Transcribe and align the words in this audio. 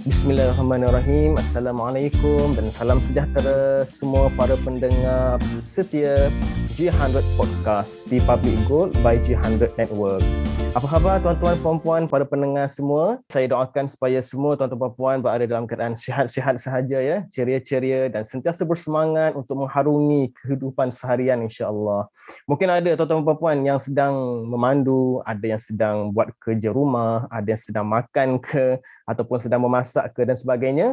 Bismillahirrahmanirrahim. 0.00 1.36
Assalamualaikum 1.36 2.56
dan 2.56 2.64
salam 2.72 3.04
sejahtera 3.04 3.84
semua 3.84 4.32
para 4.32 4.56
pendengar 4.56 5.36
setia 5.68 6.32
G100 6.72 7.20
Podcast 7.36 8.08
di 8.08 8.16
Public 8.24 8.56
Gold 8.64 8.96
by 9.04 9.20
G100 9.20 9.76
Network. 9.76 10.24
Apa 10.70 10.86
khabar 10.86 11.20
tuan-tuan 11.20 11.56
puan-puan 11.60 12.02
para 12.08 12.24
pendengar 12.24 12.64
semua? 12.72 13.20
Saya 13.28 13.52
doakan 13.52 13.92
supaya 13.92 14.24
semua 14.24 14.56
tuan-tuan 14.56 14.88
puan-puan 14.88 15.16
berada 15.20 15.44
dalam 15.44 15.68
keadaan 15.68 15.98
sihat-sihat 15.98 16.56
sahaja 16.56 16.98
ya, 17.02 17.28
ceria-ceria 17.28 18.08
dan 18.08 18.24
sentiasa 18.24 18.64
bersemangat 18.64 19.36
untuk 19.36 19.66
mengharungi 19.66 20.32
kehidupan 20.40 20.88
seharian 20.94 21.44
insya-Allah. 21.44 22.08
Mungkin 22.48 22.72
ada 22.72 22.90
tuan-tuan 22.96 23.20
puan-puan 23.26 23.58
yang 23.60 23.76
sedang 23.82 24.46
memandu, 24.48 25.20
ada 25.28 25.44
yang 25.44 25.60
sedang 25.60 26.08
buat 26.08 26.32
kerja 26.40 26.72
rumah, 26.72 27.28
ada 27.28 27.52
yang 27.52 27.60
sedang 27.60 27.84
makan 27.84 28.40
ke 28.40 28.80
ataupun 29.04 29.38
sedang 29.42 29.60
memasak 29.60 30.00
masak 30.00 30.14
ke 30.14 30.22
dan 30.22 30.36
sebagainya. 30.38 30.88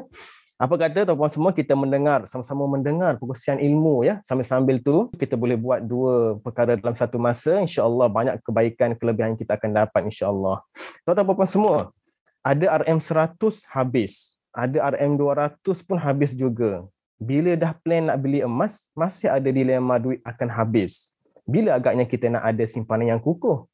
Apa 0.57 0.73
kata 0.73 1.05
tuan-puan 1.05 1.29
semua 1.29 1.53
kita 1.53 1.77
mendengar 1.77 2.25
sama-sama 2.25 2.65
mendengar 2.65 3.13
perkongsian 3.21 3.61
ilmu 3.61 4.01
ya 4.01 4.17
sambil-sambil 4.25 4.81
tu 4.81 5.05
kita 5.13 5.37
boleh 5.37 5.53
buat 5.53 5.85
dua 5.85 6.41
perkara 6.41 6.73
dalam 6.73 6.97
satu 6.97 7.21
masa 7.21 7.61
insya-Allah 7.61 8.09
banyak 8.09 8.35
kebaikan 8.41 8.97
kelebihan 8.97 9.37
kita 9.37 9.53
akan 9.53 9.85
dapat 9.85 10.09
insya-Allah. 10.09 10.65
Tuan-tuan 11.05 11.37
puan 11.37 11.45
semua 11.45 11.93
ada 12.41 12.81
RM 12.81 12.97
100 12.97 13.37
habis, 13.69 14.41
ada 14.49 14.97
RM 14.97 15.13
200 15.21 15.61
pun 15.85 15.97
habis 16.01 16.33
juga. 16.33 16.89
Bila 17.21 17.53
dah 17.53 17.77
plan 17.77 18.09
nak 18.09 18.17
beli 18.17 18.41
emas 18.41 18.89
masih 18.97 19.29
ada 19.29 19.49
dilema 19.53 20.01
duit 20.01 20.25
akan 20.25 20.49
habis. 20.49 21.13
Bila 21.45 21.77
agaknya 21.77 22.09
kita 22.09 22.33
nak 22.33 22.49
ada 22.49 22.65
simpanan 22.65 23.13
yang 23.13 23.21
kukuh? 23.21 23.69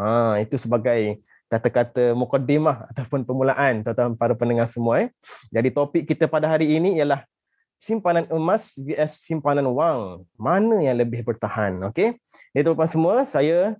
Ha, 0.00 0.40
itu 0.40 0.56
sebagai 0.56 1.20
kata-kata 1.52 2.16
mukaddimah 2.16 2.88
ataupun 2.96 3.28
permulaan 3.28 3.84
tuan-tuan 3.84 4.16
para 4.16 4.32
pendengar 4.32 4.64
semua 4.64 5.04
eh. 5.04 5.08
Jadi 5.52 5.68
topik 5.68 6.08
kita 6.08 6.24
pada 6.24 6.48
hari 6.48 6.80
ini 6.80 6.96
ialah 6.96 7.28
simpanan 7.76 8.24
emas 8.32 8.72
vs 8.80 9.20
simpanan 9.20 9.68
wang. 9.68 10.24
Mana 10.40 10.80
yang 10.80 10.96
lebih 10.96 11.20
bertahan? 11.20 11.76
Okey. 11.92 12.16
Jadi 12.56 12.62
tuan-tuan 12.64 12.88
semua, 12.88 13.14
saya 13.28 13.76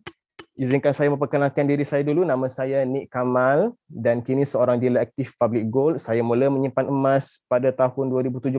izinkan 0.53 0.93
saya 0.93 1.09
memperkenalkan 1.09 1.65
diri 1.65 1.87
saya 1.89 2.05
dulu. 2.05 2.29
Nama 2.29 2.45
saya 2.53 2.85
Nik 2.85 3.09
Kamal 3.09 3.73
dan 3.89 4.21
kini 4.21 4.45
seorang 4.45 4.77
dealer 4.77 5.09
aktif 5.09 5.33
public 5.41 5.65
gold. 5.73 5.97
Saya 5.97 6.21
mula 6.21 6.53
menyimpan 6.53 6.93
emas 6.93 7.41
pada 7.49 7.73
tahun 7.73 8.13
2017 8.13 8.53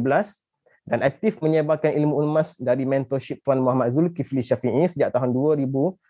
dan 0.90 1.00
aktif 1.06 1.38
menyebarkan 1.38 1.94
ilmu 1.96 2.26
emas 2.26 2.58
dari 2.58 2.84
mentorship 2.84 3.40
Tuan 3.46 3.62
Muhammad 3.62 3.94
Zulkifli 3.94 4.42
Syafi'i 4.42 4.90
sejak 4.90 5.14
tahun 5.14 5.32
2018. 5.32 6.02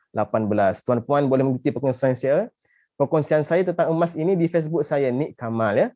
Tuan-puan 0.87 1.27
boleh 1.27 1.43
mengikuti 1.45 1.69
perkongsian 1.69 2.15
saya 2.15 2.47
perkongsian 2.95 3.41
saya 3.41 3.65
tentang 3.65 3.91
emas 3.91 4.13
ini 4.13 4.37
di 4.37 4.45
Facebook 4.47 4.85
saya 4.85 5.09
Nik 5.09 5.37
Kamal 5.37 5.73
ya. 5.75 5.87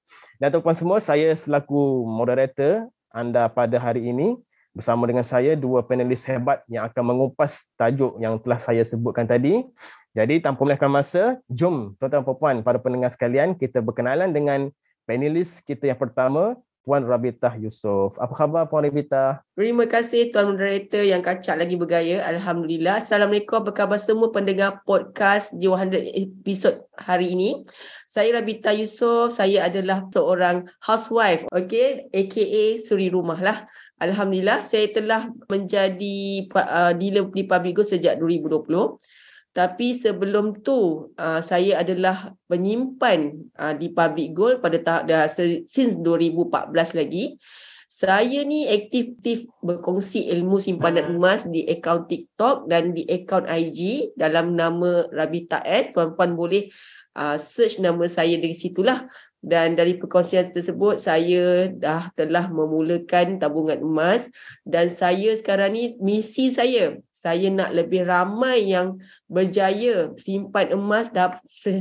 Dan 0.42 0.54
tuan-tuan 0.54 0.78
semua 0.78 0.98
saya 1.02 1.34
selaku 1.34 2.06
moderator 2.06 2.90
anda 3.14 3.50
pada 3.50 3.78
hari 3.82 4.10
ini 4.10 4.38
bersama 4.78 5.10
dengan 5.10 5.26
saya 5.26 5.58
dua 5.58 5.82
panelis 5.82 6.22
hebat 6.30 6.62
yang 6.70 6.86
akan 6.86 7.02
mengupas 7.02 7.66
tajuk 7.74 8.22
yang 8.22 8.38
telah 8.38 8.62
saya 8.62 8.86
sebutkan 8.86 9.26
tadi. 9.26 9.66
Jadi 10.14 10.42
tanpa 10.42 10.66
melengahkan 10.66 10.90
masa, 10.90 11.24
jom 11.50 11.98
tuan-tuan 11.98 12.26
puan 12.26 12.56
para 12.62 12.78
pendengar 12.78 13.10
sekalian 13.10 13.58
kita 13.58 13.82
berkenalan 13.82 14.30
dengan 14.30 14.70
panelis 15.10 15.62
kita 15.66 15.90
yang 15.90 15.98
pertama 15.98 16.58
Puan 16.88 17.04
Rabitah 17.04 17.60
Yusof. 17.60 18.16
Apa 18.16 18.32
khabar 18.32 18.64
Puan 18.72 18.88
Rabitah? 18.88 19.44
Terima 19.60 19.84
kasih 19.92 20.32
Tuan 20.32 20.56
Moderator 20.56 21.04
yang 21.04 21.20
kacak 21.20 21.60
lagi 21.60 21.76
bergaya. 21.76 22.24
Alhamdulillah. 22.24 23.04
Assalamualaikum. 23.04 23.60
Apa 23.60 23.76
khabar 23.76 24.00
semua 24.00 24.32
pendengar 24.32 24.80
podcast 24.88 25.52
J100 25.60 26.16
episod 26.16 26.88
hari 26.96 27.36
ini. 27.36 27.68
Saya 28.08 28.40
Rabitah 28.40 28.72
Yusof. 28.72 29.36
Saya 29.36 29.68
adalah 29.68 30.08
seorang 30.16 30.64
housewife. 30.80 31.44
Okay. 31.52 32.08
AKA 32.16 32.88
suri 32.88 33.12
rumah 33.12 33.44
lah. 33.44 33.68
Alhamdulillah. 34.00 34.64
Saya 34.64 34.88
telah 34.88 35.28
menjadi 35.52 36.48
uh, 36.56 36.96
dealer 36.96 37.28
di 37.36 37.72
Goods 37.76 37.92
sejak 37.92 38.16
2020. 38.16 39.27
Tapi 39.58 39.98
sebelum 39.98 40.62
tu 40.62 41.10
uh, 41.18 41.42
saya 41.42 41.82
adalah 41.82 42.30
penyimpan 42.46 43.34
uh, 43.58 43.74
di 43.74 43.90
Public 43.90 44.30
Gold 44.38 44.62
pada 44.62 44.78
tahap 44.78 45.10
dah 45.10 45.26
since 45.66 45.98
2014 45.98 46.70
lagi. 46.94 47.42
Saya 47.90 48.46
ni 48.46 48.70
aktif-aktif 48.70 49.50
berkongsi 49.66 50.30
ilmu 50.30 50.62
simpanan 50.62 51.18
emas 51.18 51.50
di 51.50 51.66
akaun 51.66 52.06
TikTok 52.06 52.70
dan 52.70 52.94
di 52.94 53.02
akaun 53.10 53.50
IG 53.50 54.14
dalam 54.14 54.54
nama 54.54 55.10
Rabita 55.10 55.66
S. 55.66 55.90
Tuan-puan 55.90 56.38
boleh 56.38 56.70
uh, 57.18 57.42
search 57.42 57.82
nama 57.82 58.06
saya 58.06 58.38
dari 58.38 58.54
situlah. 58.54 59.10
Dan 59.42 59.74
dari 59.74 59.98
perkongsian 59.98 60.54
tersebut, 60.54 61.02
saya 61.02 61.72
dah 61.74 62.14
telah 62.14 62.50
memulakan 62.50 63.42
tabungan 63.42 63.80
emas 63.82 64.30
dan 64.66 64.90
saya 64.90 65.34
sekarang 65.38 65.74
ni 65.78 65.84
misi 66.02 66.50
saya 66.50 66.98
saya 67.28 67.52
nak 67.52 67.76
lebih 67.76 68.08
ramai 68.08 68.72
yang 68.72 69.04
berjaya 69.28 70.16
simpan 70.16 70.72
emas 70.72 71.12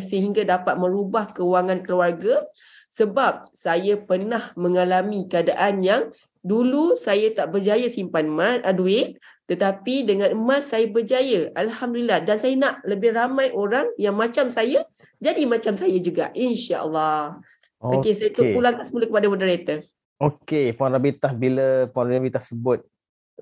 sehingga 0.02 0.42
dapat 0.42 0.74
merubah 0.74 1.30
kewangan 1.30 1.86
keluarga. 1.86 2.42
Sebab 2.90 3.46
saya 3.54 3.94
pernah 4.00 4.50
mengalami 4.58 5.30
keadaan 5.30 5.86
yang 5.86 6.10
dulu 6.42 6.98
saya 6.98 7.30
tak 7.30 7.54
berjaya 7.54 7.86
simpan 7.86 8.26
emas, 8.26 8.58
uh, 8.66 8.74
duit 8.74 9.22
tetapi 9.46 10.02
dengan 10.02 10.34
emas 10.34 10.74
saya 10.74 10.90
berjaya. 10.90 11.54
Alhamdulillah. 11.54 12.26
Dan 12.26 12.36
saya 12.42 12.54
nak 12.58 12.82
lebih 12.82 13.14
ramai 13.14 13.54
orang 13.54 13.86
yang 13.94 14.18
macam 14.18 14.50
saya 14.50 14.82
jadi 15.22 15.46
macam 15.46 15.78
saya 15.78 15.96
juga. 16.02 16.34
Insyaallah. 16.34 17.38
Okey 17.78 18.10
okay, 18.10 18.12
saya 18.18 18.30
pulangkan 18.34 18.84
semula 18.88 19.06
kepada 19.06 19.30
moderator. 19.30 19.78
Okey 20.18 20.74
puan 20.74 20.90
Rabitah 20.90 21.30
bila 21.36 21.86
puan 21.92 22.10
Rabitah 22.10 22.42
sebut 22.42 22.82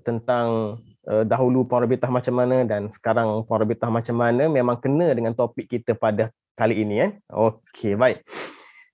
tentang 0.03 0.77
uh, 1.09 1.25
dahulu 1.25 1.65
Puan 1.65 1.85
macam 1.89 2.35
mana 2.35 2.65
dan 2.65 2.93
sekarang 2.93 3.45
Puan 3.49 3.65
macam 3.93 4.17
mana 4.17 4.45
memang 4.49 4.77
kena 4.81 5.13
dengan 5.13 5.33
topik 5.33 5.69
kita 5.69 5.97
pada 5.97 6.29
kali 6.55 6.85
ini 6.87 6.97
eh. 7.01 7.11
Okey, 7.31 7.99
baik. 7.99 8.23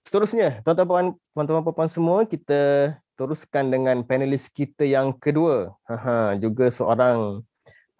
Seterusnya, 0.05 0.59
tuan-tuan 0.67 1.15
puan-tuan 1.31 1.63
puan 1.63 1.87
semua, 1.87 2.27
kita 2.27 2.93
teruskan 3.15 3.69
dengan 3.69 4.03
panelis 4.03 4.49
kita 4.51 4.83
yang 4.83 5.15
kedua. 5.15 5.77
Ha 5.87 6.35
juga 6.41 6.73
seorang 6.73 7.45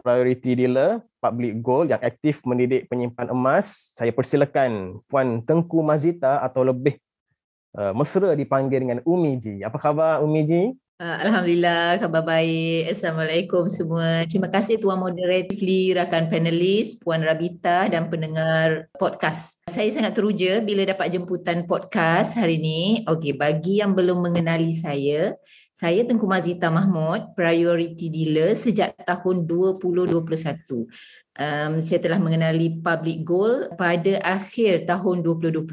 priority 0.01 0.57
dealer 0.57 0.99
public 1.21 1.61
gold 1.61 1.93
yang 1.93 2.01
aktif 2.01 2.41
mendidik 2.43 2.89
penyimpan 2.89 3.29
emas. 3.29 3.93
Saya 3.93 4.09
persilakan 4.09 4.99
Puan 5.05 5.45
Tengku 5.45 5.85
Mazita 5.85 6.41
atau 6.41 6.65
lebih 6.65 6.97
uh, 7.77 7.93
mesra 7.93 8.33
dipanggil 8.33 8.81
dengan 8.81 8.99
Umi 9.05 9.37
Ji. 9.37 9.61
Apa 9.61 9.77
khabar 9.77 10.25
Umi 10.25 10.41
Ji? 10.43 10.73
Ah, 11.01 11.17
Alhamdulillah, 11.25 11.97
khabar 11.97 12.21
baik. 12.21 12.93
Assalamualaikum 12.93 13.65
semua. 13.65 14.21
Terima 14.29 14.45
kasih 14.53 14.77
Tuan 14.77 15.01
Moderator, 15.01 15.97
rakan 15.97 16.29
panelis, 16.29 16.93
Puan 16.93 17.25
Rabita 17.25 17.89
dan 17.89 18.05
pendengar 18.05 18.85
podcast. 19.01 19.57
Saya 19.65 19.89
sangat 19.89 20.13
teruja 20.13 20.61
bila 20.61 20.85
dapat 20.85 21.09
jemputan 21.09 21.65
podcast 21.65 22.37
hari 22.37 22.61
ini. 22.61 23.01
Okey, 23.09 23.33
bagi 23.33 23.81
yang 23.81 23.97
belum 23.97 24.29
mengenali 24.29 24.69
saya, 24.77 25.33
saya 25.73 26.05
Tengku 26.05 26.29
Mazita 26.29 26.69
Mahmud, 26.69 27.33
Priority 27.33 28.13
Dealer 28.13 28.53
sejak 28.53 28.93
tahun 29.01 29.49
2021 29.49 30.85
um, 31.39 31.79
saya 31.79 31.99
telah 32.01 32.19
mengenali 32.19 32.81
Public 32.81 33.23
Goal 33.23 33.53
pada 33.77 34.19
akhir 34.25 34.89
tahun 34.89 35.23
2020 35.23 35.63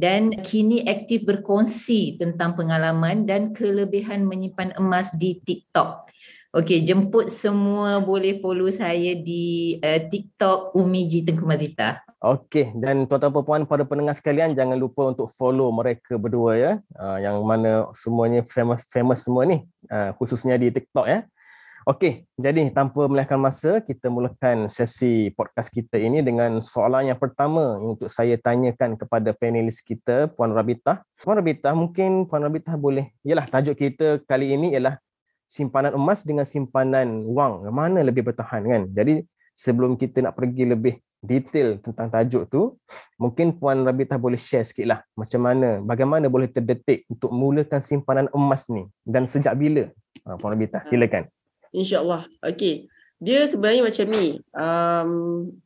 dan 0.00 0.32
kini 0.40 0.86
aktif 0.86 1.26
berkongsi 1.28 2.16
tentang 2.16 2.56
pengalaman 2.56 3.28
dan 3.28 3.52
kelebihan 3.52 4.24
menyimpan 4.24 4.76
emas 4.80 5.12
di 5.16 5.40
TikTok. 5.42 6.08
Okey, 6.48 6.80
jemput 6.80 7.28
semua 7.28 8.00
boleh 8.00 8.40
follow 8.40 8.72
saya 8.72 9.12
di 9.12 9.76
uh, 9.84 10.00
TikTok 10.00 10.72
Umi 10.80 11.04
Ji 11.04 11.20
Tengku 11.20 11.44
Mazita. 11.44 12.00
Okey, 12.24 12.72
dan 12.72 13.04
tuan-tuan 13.04 13.44
puan 13.44 13.62
para 13.68 13.84
pendengar 13.84 14.16
sekalian 14.16 14.56
jangan 14.56 14.80
lupa 14.80 15.12
untuk 15.12 15.28
follow 15.28 15.68
mereka 15.70 16.16
berdua 16.16 16.56
ya. 16.56 16.72
Uh, 16.96 17.20
yang 17.20 17.36
mana 17.44 17.92
semuanya 17.92 18.42
famous 18.48 18.88
famous 18.88 19.28
semua 19.28 19.44
ni, 19.44 19.60
uh, 19.92 20.16
khususnya 20.16 20.56
di 20.56 20.72
TikTok 20.72 21.06
ya. 21.06 21.28
Okey, 21.88 22.28
jadi 22.36 22.68
tanpa 22.68 23.08
melahkan 23.08 23.40
masa, 23.40 23.80
kita 23.80 24.12
mulakan 24.12 24.68
sesi 24.68 25.32
podcast 25.32 25.72
kita 25.72 25.96
ini 25.96 26.20
dengan 26.20 26.60
soalan 26.60 27.08
yang 27.08 27.16
pertama 27.16 27.80
untuk 27.80 28.12
saya 28.12 28.36
tanyakan 28.36 28.92
kepada 29.00 29.32
panelis 29.32 29.80
kita, 29.80 30.28
Puan 30.36 30.52
Rabitah. 30.52 31.00
Puan 31.24 31.40
Rabitah, 31.40 31.72
mungkin 31.72 32.28
Puan 32.28 32.44
Rabitah 32.44 32.76
boleh, 32.76 33.08
yalah 33.24 33.48
tajuk 33.48 33.72
kita 33.72 34.20
kali 34.28 34.52
ini 34.52 34.76
ialah 34.76 35.00
simpanan 35.48 35.96
emas 35.96 36.28
dengan 36.28 36.44
simpanan 36.44 37.24
wang. 37.24 37.64
Mana 37.72 38.04
lebih 38.04 38.20
bertahan 38.20 38.68
kan? 38.68 38.82
Jadi 38.92 39.24
sebelum 39.56 39.96
kita 39.96 40.20
nak 40.20 40.36
pergi 40.36 40.68
lebih 40.68 41.00
detail 41.24 41.80
tentang 41.80 42.12
tajuk 42.12 42.52
tu, 42.52 42.76
mungkin 43.16 43.56
Puan 43.56 43.80
Rabitah 43.88 44.20
boleh 44.20 44.36
share 44.36 44.68
sikit 44.68 44.92
lah 44.92 45.00
macam 45.16 45.40
mana, 45.40 45.80
bagaimana 45.80 46.28
boleh 46.28 46.52
terdetik 46.52 47.08
untuk 47.08 47.32
mulakan 47.32 47.80
simpanan 47.80 48.28
emas 48.36 48.68
ni 48.68 48.84
dan 49.08 49.24
sejak 49.24 49.56
bila? 49.56 49.88
Ha, 50.28 50.36
Puan 50.36 50.52
Rabitah, 50.52 50.84
silakan. 50.84 51.24
InsyaAllah. 51.72 52.24
Okey. 52.44 52.88
Dia 53.18 53.50
sebenarnya 53.50 53.82
macam 53.82 54.06
ni. 54.14 54.38
Um, 54.54 55.10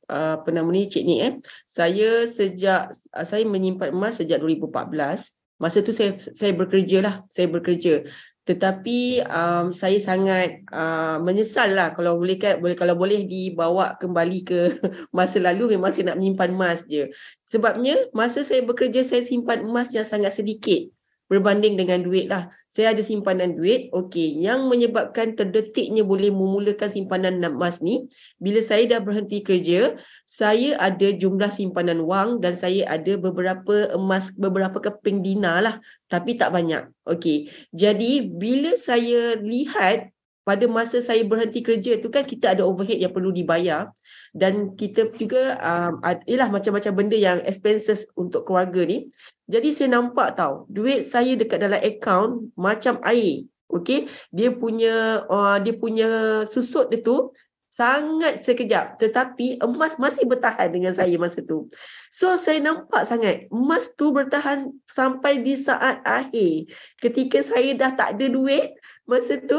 uh, 0.08 0.40
apa 0.40 0.48
nama 0.48 0.68
ni 0.72 0.88
Cik 0.88 1.04
Nik 1.04 1.20
eh. 1.20 1.32
Saya 1.68 2.24
sejak, 2.24 2.92
uh, 3.12 3.26
saya 3.28 3.44
menyimpan 3.44 3.92
emas 3.92 4.16
sejak 4.16 4.40
2014. 4.40 5.36
Masa 5.60 5.78
tu 5.84 5.92
saya 5.94 6.16
saya 6.18 6.52
bekerja 6.56 6.98
lah, 7.04 7.14
saya 7.28 7.46
bekerja. 7.52 8.08
Tetapi 8.42 9.22
um, 9.22 9.70
saya 9.70 10.02
sangat 10.02 10.66
uh, 10.74 11.22
menyesal 11.22 11.78
lah 11.78 11.94
kalau 11.94 12.18
boleh, 12.18 12.34
kan, 12.42 12.58
boleh 12.58 12.74
kalau 12.74 12.98
boleh 12.98 13.22
dibawa 13.22 13.94
kembali 14.00 14.38
ke 14.42 14.60
masa 15.16 15.38
lalu 15.38 15.78
memang 15.78 15.94
saya 15.94 16.10
nak 16.10 16.18
menyimpan 16.18 16.50
emas 16.50 16.82
je. 16.88 17.12
Sebabnya 17.46 18.10
masa 18.10 18.42
saya 18.42 18.64
bekerja 18.66 19.06
saya 19.06 19.22
simpan 19.22 19.62
emas 19.62 19.94
yang 19.94 20.08
sangat 20.08 20.34
sedikit 20.34 20.90
berbanding 21.32 21.80
dengan 21.80 22.04
duit 22.04 22.28
lah. 22.28 22.52
Saya 22.68 22.92
ada 22.92 23.00
simpanan 23.00 23.56
duit, 23.56 23.88
okey. 23.88 24.36
Yang 24.36 24.68
menyebabkan 24.68 25.32
terdetiknya 25.32 26.04
boleh 26.04 26.28
memulakan 26.28 26.92
simpanan 26.92 27.40
emas 27.40 27.80
ni, 27.80 28.04
bila 28.36 28.60
saya 28.60 28.84
dah 28.84 29.00
berhenti 29.00 29.40
kerja, 29.40 29.96
saya 30.28 30.76
ada 30.76 31.08
jumlah 31.08 31.48
simpanan 31.48 32.04
wang 32.04 32.44
dan 32.44 32.60
saya 32.60 32.84
ada 32.84 33.16
beberapa 33.16 33.96
emas, 33.96 34.28
beberapa 34.36 34.76
keping 34.76 35.24
dina 35.24 35.64
lah. 35.64 35.80
Tapi 36.12 36.36
tak 36.36 36.52
banyak. 36.52 36.92
Okey. 37.08 37.48
Jadi, 37.72 38.28
bila 38.28 38.76
saya 38.76 39.40
lihat 39.40 40.12
pada 40.42 40.66
masa 40.66 40.98
saya 40.98 41.22
berhenti 41.22 41.62
kerja 41.62 42.02
tu 42.02 42.10
kan 42.10 42.26
kita 42.26 42.58
ada 42.58 42.66
overhead 42.66 42.98
yang 42.98 43.14
perlu 43.14 43.30
dibayar 43.30 43.94
dan 44.34 44.74
kita 44.74 45.10
juga 45.14 45.54
um, 45.62 46.02
ialah 46.26 46.50
macam-macam 46.50 46.92
benda 46.98 47.14
yang 47.14 47.38
expenses 47.46 48.10
untuk 48.18 48.46
keluarga 48.46 48.82
ni 48.82 49.06
jadi 49.52 49.68
saya 49.74 49.88
nampak 50.00 50.38
tau, 50.38 50.64
duit 50.72 51.04
saya 51.04 51.36
dekat 51.36 51.60
dalam 51.60 51.76
account 51.84 52.54
macam 52.56 52.96
air. 53.04 53.44
Okey, 53.68 54.08
dia 54.32 54.52
punya 54.52 55.24
uh, 55.28 55.56
dia 55.60 55.76
punya 55.76 56.08
susut 56.48 56.92
dia 56.92 57.00
tu 57.00 57.32
sangat 57.72 58.44
sekejap 58.44 59.00
tetapi 59.00 59.56
emas 59.64 59.96
masih 59.96 60.28
bertahan 60.28 60.68
dengan 60.68 60.92
saya 60.92 61.16
masa 61.16 61.40
tu. 61.40 61.72
So 62.12 62.36
saya 62.36 62.60
nampak 62.60 63.08
sangat 63.08 63.48
emas 63.48 63.88
tu 63.96 64.12
bertahan 64.12 64.76
sampai 64.84 65.40
di 65.40 65.56
saat 65.56 66.04
akhir. 66.04 66.68
Ketika 67.00 67.40
saya 67.40 67.72
dah 67.72 67.96
tak 67.96 68.20
ada 68.20 68.28
duit 68.28 68.76
masa 69.08 69.40
tu 69.40 69.56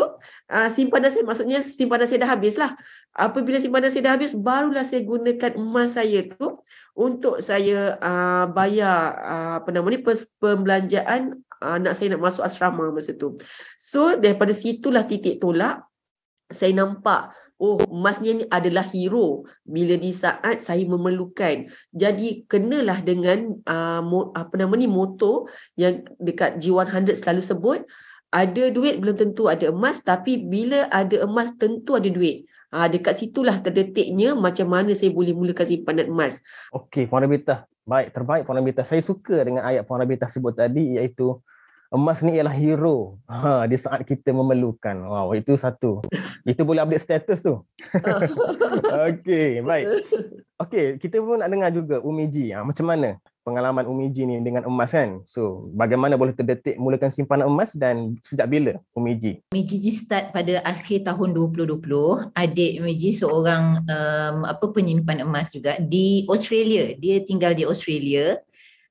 uh, 0.54 0.70
simpanan 0.70 1.10
saya 1.10 1.26
maksudnya 1.26 1.66
simpanan 1.66 2.06
saya 2.06 2.22
dah 2.22 2.38
habis 2.38 2.54
lah. 2.54 2.78
Apabila 3.18 3.58
simpanan 3.58 3.90
saya 3.90 4.06
dah 4.06 4.14
habis 4.14 4.38
barulah 4.38 4.86
saya 4.86 5.02
gunakan 5.02 5.58
emas 5.58 5.98
saya 5.98 6.22
tu 6.38 6.62
untuk 6.94 7.42
saya 7.42 7.98
uh, 7.98 8.46
bayar 8.46 8.98
uh, 9.26 9.54
apa 9.58 9.74
nama 9.74 9.90
ni 9.90 10.06
pembelanjaan 10.38 11.42
anak 11.58 11.98
saya 11.98 12.14
nak 12.14 12.30
masuk 12.30 12.46
asrama 12.46 12.94
masa 12.94 13.18
tu. 13.18 13.42
So 13.82 14.22
daripada 14.22 14.54
situlah 14.54 15.02
titik 15.10 15.42
tolak 15.42 15.82
saya 16.54 16.78
nampak 16.78 17.34
oh 17.62 17.78
emas 17.90 18.20
ni 18.20 18.46
adalah 18.50 18.86
hero 18.88 19.46
bila 19.64 19.98
di 19.98 20.12
saat 20.14 20.62
saya 20.62 20.84
memerlukan. 20.86 21.70
Jadi 21.94 22.46
kenalah 22.50 23.00
dengan 23.06 23.58
uh, 23.66 24.02
apa 24.34 24.54
nama 24.58 24.74
ni 24.74 24.90
moto 24.90 25.48
yang 25.78 26.04
dekat 26.18 26.58
G100 26.60 27.22
selalu 27.22 27.42
sebut 27.44 27.80
ada 28.34 28.64
duit 28.74 28.98
belum 28.98 29.14
tentu 29.14 29.46
ada 29.46 29.70
emas 29.70 30.02
tapi 30.02 30.42
bila 30.42 30.90
ada 30.90 31.22
emas 31.22 31.54
tentu 31.54 31.94
ada 31.94 32.10
duit. 32.10 32.50
Ha, 32.74 32.90
dekat 32.90 33.14
situlah 33.14 33.62
terdetiknya 33.62 34.34
macam 34.34 34.66
mana 34.66 34.98
saya 34.98 35.14
boleh 35.14 35.30
mulakan 35.30 35.62
simpanan 35.70 36.10
emas. 36.10 36.42
Okey, 36.74 37.06
Puan 37.06 37.22
Rabita. 37.22 37.70
Baik, 37.86 38.10
terbaik 38.10 38.50
Puan 38.50 38.58
Rabita. 38.58 38.82
Saya 38.82 38.98
suka 39.06 39.46
dengan 39.46 39.62
ayat 39.62 39.86
Puan 39.86 40.02
Rabita 40.02 40.26
sebut 40.26 40.58
tadi 40.58 40.98
iaitu 40.98 41.38
emas 41.94 42.26
ni 42.26 42.42
ialah 42.42 42.52
hero 42.58 43.22
ha, 43.30 43.70
di 43.70 43.78
saat 43.78 44.02
kita 44.02 44.34
memerlukan. 44.34 44.98
Wow, 45.06 45.38
itu 45.38 45.54
satu. 45.54 46.02
Itu 46.42 46.66
boleh 46.66 46.82
update 46.82 47.06
status 47.06 47.46
tu. 47.46 47.62
Okey, 49.14 49.62
baik. 49.62 49.86
Okey, 50.66 50.98
kita 50.98 51.22
pun 51.22 51.38
nak 51.38 51.54
dengar 51.54 51.70
juga 51.70 52.02
Umi 52.02 52.26
Ji. 52.34 52.50
Ha, 52.50 52.66
macam 52.66 52.90
mana 52.90 53.22
pengalaman 53.46 53.86
Umi 53.86 54.10
Ji 54.10 54.26
ni 54.26 54.42
dengan 54.42 54.66
emas 54.66 54.90
kan? 54.90 55.22
So, 55.30 55.70
bagaimana 55.78 56.18
boleh 56.18 56.34
terdetik 56.34 56.82
mulakan 56.82 57.14
simpanan 57.14 57.46
emas 57.46 57.78
dan 57.78 58.18
sejak 58.26 58.50
bila 58.50 58.74
Umi 58.98 59.14
Ji? 59.14 59.34
Umi 59.54 59.62
Ji 59.62 59.94
start 59.94 60.34
pada 60.34 60.66
akhir 60.66 61.06
tahun 61.06 61.38
2020. 61.38 61.78
Adik 62.34 62.72
Umi 62.82 62.94
Ji 62.98 63.14
seorang 63.14 63.86
um, 63.86 64.38
apa 64.50 64.66
penyimpan 64.66 65.22
emas 65.22 65.54
juga 65.54 65.78
di 65.78 66.26
Australia. 66.26 66.98
Dia 66.98 67.22
tinggal 67.22 67.54
di 67.54 67.70
Australia. 67.70 68.42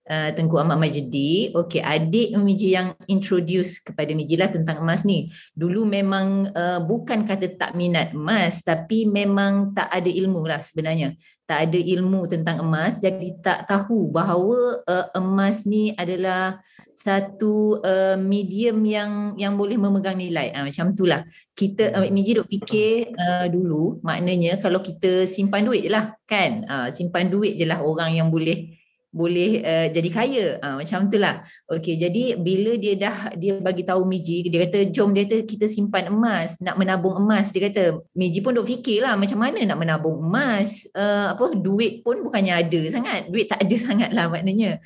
Uh, 0.02 0.34
Tengku 0.34 0.58
Ahmad 0.58 0.82
Majidi. 0.82 1.54
Okey, 1.54 1.78
adik 1.78 2.34
Miji 2.34 2.74
yang 2.74 2.90
introduce 3.06 3.78
kepada 3.78 4.10
Miji 4.18 4.34
lah 4.34 4.50
tentang 4.50 4.82
emas 4.82 5.06
ni. 5.06 5.30
Dulu 5.54 5.86
memang 5.86 6.50
uh, 6.50 6.82
bukan 6.82 7.22
kata 7.22 7.54
tak 7.54 7.78
minat 7.78 8.10
emas 8.10 8.66
tapi 8.66 9.06
memang 9.06 9.70
tak 9.70 9.86
ada 9.94 10.10
ilmu 10.10 10.42
lah 10.42 10.58
sebenarnya. 10.58 11.14
Tak 11.46 11.70
ada 11.70 11.78
ilmu 11.78 12.26
tentang 12.26 12.66
emas 12.66 12.98
jadi 12.98 13.30
tak 13.46 13.70
tahu 13.70 14.10
bahawa 14.10 14.82
uh, 14.90 15.06
emas 15.14 15.62
ni 15.70 15.94
adalah 15.94 16.58
satu 16.98 17.78
uh, 17.86 18.18
medium 18.18 18.82
yang 18.82 19.38
yang 19.38 19.54
boleh 19.54 19.78
memegang 19.78 20.18
nilai. 20.18 20.50
Uh, 20.50 20.66
macam 20.66 20.98
itulah. 20.98 21.22
Kita 21.54 21.94
uh, 21.94 22.10
Miji 22.10 22.42
duk 22.42 22.50
fikir 22.50 23.14
uh, 23.14 23.46
dulu 23.46 24.02
maknanya 24.02 24.58
kalau 24.58 24.82
kita 24.82 25.30
simpan 25.30 25.62
duit 25.62 25.86
je 25.86 25.94
lah 25.94 26.10
kan. 26.26 26.66
Uh, 26.66 26.88
simpan 26.90 27.30
duit 27.30 27.54
je 27.54 27.70
lah 27.70 27.78
orang 27.86 28.18
yang 28.18 28.26
boleh 28.26 28.81
boleh 29.12 29.60
uh, 29.60 29.86
jadi 29.92 30.08
kaya. 30.08 30.46
Uh, 30.58 30.80
macam 30.80 31.06
itulah. 31.06 31.44
Okey 31.68 32.00
jadi 32.00 32.40
bila 32.40 32.74
dia 32.80 32.96
dah 32.96 33.36
dia 33.36 33.60
bagi 33.60 33.84
tahu 33.84 34.08
Miji 34.08 34.48
dia 34.48 34.64
kata 34.64 34.88
jom 34.88 35.12
dia 35.12 35.28
kata 35.28 35.44
kita 35.44 35.68
simpan 35.68 36.08
emas 36.08 36.56
nak 36.58 36.80
menabung 36.80 37.20
emas. 37.20 37.52
Dia 37.52 37.68
kata 37.68 38.00
Miji 38.16 38.40
pun 38.40 38.56
duk 38.56 38.66
fikirlah 38.66 39.14
macam 39.20 39.38
mana 39.38 39.60
nak 39.62 39.78
menabung 39.78 40.16
emas. 40.18 40.88
Uh, 40.96 41.36
apa 41.36 41.52
duit 41.54 42.00
pun 42.00 42.24
bukannya 42.24 42.64
ada 42.64 42.80
sangat. 42.88 43.28
Duit 43.28 43.46
tak 43.52 43.60
ada 43.60 43.76
sangatlah 43.86 44.26
maknanya 44.32 44.80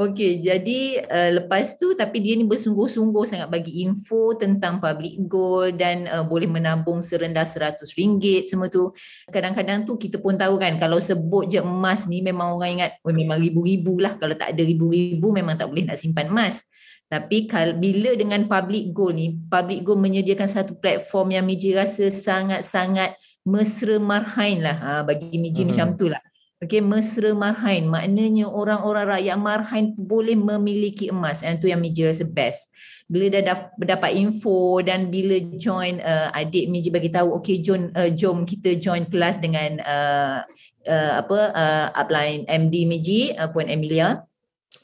Okey, 0.00 0.40
jadi 0.40 1.04
uh, 1.12 1.30
lepas 1.44 1.76
tu 1.76 1.92
tapi 1.92 2.24
dia 2.24 2.32
ni 2.32 2.48
bersungguh-sungguh 2.48 3.20
sangat 3.28 3.52
bagi 3.52 3.84
info 3.84 4.32
tentang 4.32 4.80
public 4.80 5.28
gold 5.28 5.76
dan 5.76 6.08
uh, 6.08 6.24
boleh 6.24 6.48
menabung 6.48 7.04
serendah 7.04 7.44
RM100 7.44 8.48
semua 8.48 8.72
tu. 8.72 8.96
Kadang-kadang 9.28 9.84
tu 9.84 10.00
kita 10.00 10.16
pun 10.16 10.40
tahu 10.40 10.56
kan 10.56 10.80
kalau 10.80 10.96
sebut 10.96 11.52
je 11.52 11.60
emas 11.60 12.08
ni 12.08 12.24
memang 12.24 12.56
orang 12.56 12.80
ingat 12.80 12.96
oh, 13.04 13.12
memang 13.12 13.44
ribu-ribu 13.44 14.00
lah. 14.00 14.16
Kalau 14.16 14.32
tak 14.32 14.56
ada 14.56 14.62
ribu-ribu 14.64 15.36
memang 15.36 15.60
tak 15.60 15.68
boleh 15.68 15.84
nak 15.92 16.00
simpan 16.00 16.32
emas. 16.32 16.64
Tapi 17.12 17.44
kalau 17.44 17.76
bila 17.76 18.16
dengan 18.16 18.48
public 18.48 18.96
gold 18.96 19.20
ni, 19.20 19.36
public 19.52 19.84
gold 19.84 20.00
menyediakan 20.00 20.48
satu 20.48 20.80
platform 20.80 21.36
yang 21.36 21.44
Miji 21.44 21.76
rasa 21.76 22.08
sangat-sangat 22.08 23.20
mesra 23.44 24.00
marhain 24.00 24.64
lah 24.64 24.76
ha, 24.80 24.90
bagi 25.04 25.36
Miji 25.36 25.68
hmm. 25.68 25.68
macam 25.76 25.88
tu 26.00 26.08
lah. 26.08 26.24
Okey, 26.60 26.84
mesra 26.84 27.32
marhain. 27.32 27.88
Maknanya 27.88 28.44
orang-orang 28.44 29.16
rakyat 29.16 29.36
marhain 29.40 29.96
boleh 29.96 30.36
memiliki 30.36 31.08
emas. 31.08 31.40
Yang 31.40 31.64
tu 31.64 31.66
yang 31.72 31.80
Miji 31.80 32.04
rasa 32.04 32.28
best. 32.28 32.68
Bila 33.08 33.32
dah 33.32 33.72
dapat 33.80 34.12
info 34.12 34.76
dan 34.84 35.08
bila 35.08 35.40
join 35.56 36.04
uh, 36.04 36.28
adik 36.36 36.68
Miji 36.68 36.92
bagi 36.92 37.08
tahu, 37.08 37.40
okey 37.40 37.64
jom 37.64 37.88
uh, 37.96 38.12
jom 38.12 38.44
kita 38.44 38.76
join 38.76 39.08
kelas 39.08 39.40
dengan 39.40 39.80
uh, 39.80 40.44
uh, 40.84 41.12
apa 41.24 41.38
uh, 41.56 41.86
upline 41.96 42.44
MD 42.44 42.84
Miji, 42.84 43.32
uh, 43.40 43.48
Puan 43.48 43.72
Emilia. 43.72 44.20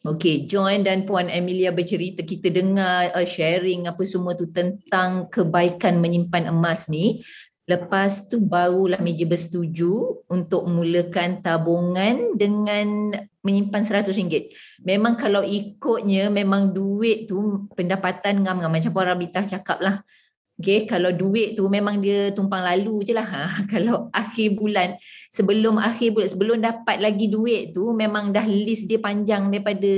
Okey, 0.00 0.48
join 0.48 0.80
dan 0.80 1.04
Puan 1.04 1.28
Emilia 1.28 1.76
bercerita 1.76 2.24
kita 2.24 2.48
dengar 2.56 3.12
uh, 3.12 3.28
sharing 3.28 3.84
apa 3.84 4.00
semua 4.08 4.32
tu 4.32 4.48
tentang 4.48 5.28
kebaikan 5.28 6.00
menyimpan 6.00 6.48
emas 6.48 6.88
ni 6.88 7.20
Lepas 7.66 8.30
tu 8.30 8.38
barulah 8.38 9.02
meja 9.02 9.26
bersetuju 9.26 10.22
untuk 10.30 10.70
mulakan 10.70 11.42
tabungan 11.42 12.38
dengan 12.38 13.10
menyimpan 13.42 13.82
RM100. 13.82 14.54
Memang 14.86 15.18
kalau 15.18 15.42
ikutnya 15.42 16.30
memang 16.30 16.70
duit 16.70 17.26
tu 17.26 17.66
pendapatan 17.74 18.46
ngam-ngam 18.46 18.70
macam 18.70 18.90
Puan 18.94 19.10
Rabitah 19.10 19.50
cakap 19.50 19.82
lah. 19.82 19.98
Okay, 20.56 20.88
kalau 20.88 21.12
duit 21.12 21.52
tu 21.52 21.68
memang 21.68 22.00
dia 22.00 22.32
tumpang 22.32 22.64
lalu 22.64 23.04
je 23.04 23.12
lah. 23.12 23.26
Ha, 23.26 23.44
kalau 23.72 24.08
akhir 24.08 24.56
bulan, 24.56 24.96
sebelum 25.28 25.76
akhir 25.76 26.16
bulan, 26.16 26.28
sebelum 26.32 26.58
dapat 26.64 26.96
lagi 27.02 27.28
duit 27.28 27.76
tu 27.76 27.92
memang 27.92 28.32
dah 28.32 28.46
list 28.48 28.88
dia 28.88 28.96
panjang 28.96 29.52
daripada 29.52 29.92